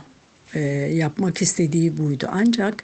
E, 0.54 0.60
yapmak 0.94 1.42
istediği 1.42 1.98
buydu. 1.98 2.28
Ancak 2.32 2.84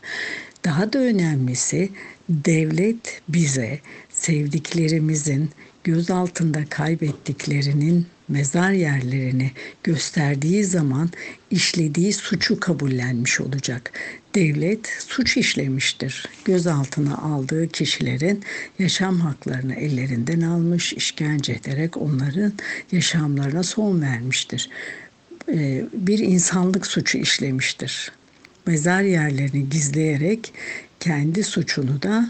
daha 0.65 0.93
da 0.93 0.99
önemlisi 0.99 1.89
devlet 2.29 3.21
bize 3.29 3.79
sevdiklerimizin 4.10 5.49
göz 5.83 6.12
altında 6.12 6.65
kaybettiklerinin 6.69 8.07
mezar 8.28 8.72
yerlerini 8.72 9.52
gösterdiği 9.84 10.63
zaman 10.63 11.10
işlediği 11.52 12.13
suçu 12.13 12.60
kabullenmiş 12.60 13.42
olacak. 13.42 13.92
Devlet 14.36 14.88
suç 15.08 15.38
işlemiştir. 15.38 16.26
Gözaltına 16.46 17.18
aldığı 17.18 17.68
kişilerin 17.68 18.44
yaşam 18.80 19.20
haklarını 19.20 19.76
ellerinden 19.76 20.42
almış, 20.42 20.94
işkence 20.94 21.54
ederek 21.54 21.98
onların 21.98 22.54
yaşamlarına 22.92 23.63
son 23.63 24.02
vermiştir. 24.02 24.70
Ee, 25.54 25.86
bir 25.94 26.20
insanlık 26.20 26.88
suçu 26.88 27.18
işlemiştir. 27.18 28.12
Mezar 28.66 29.02
yerlerini 29.02 29.70
gizleyerek 29.70 30.54
kendi 31.00 31.44
suçunu 31.44 32.02
da 32.02 32.30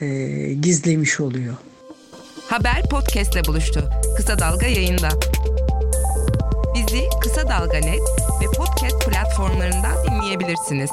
e, 0.00 0.56
gizlemiş 0.62 1.20
oluyor. 1.20 1.56
Haber 2.50 2.82
podcastle 2.90 3.44
buluştu. 3.44 3.88
Kısa 4.16 4.38
Dalga 4.38 4.66
yayında. 4.66 5.08
Bizi 6.74 7.08
Kısa 7.22 7.48
Dalga 7.48 7.78
Net 7.78 8.00
ve 8.42 8.46
podcast 8.56 9.06
platformlarından 9.08 9.96
dinleyebilirsiniz. 10.06 10.90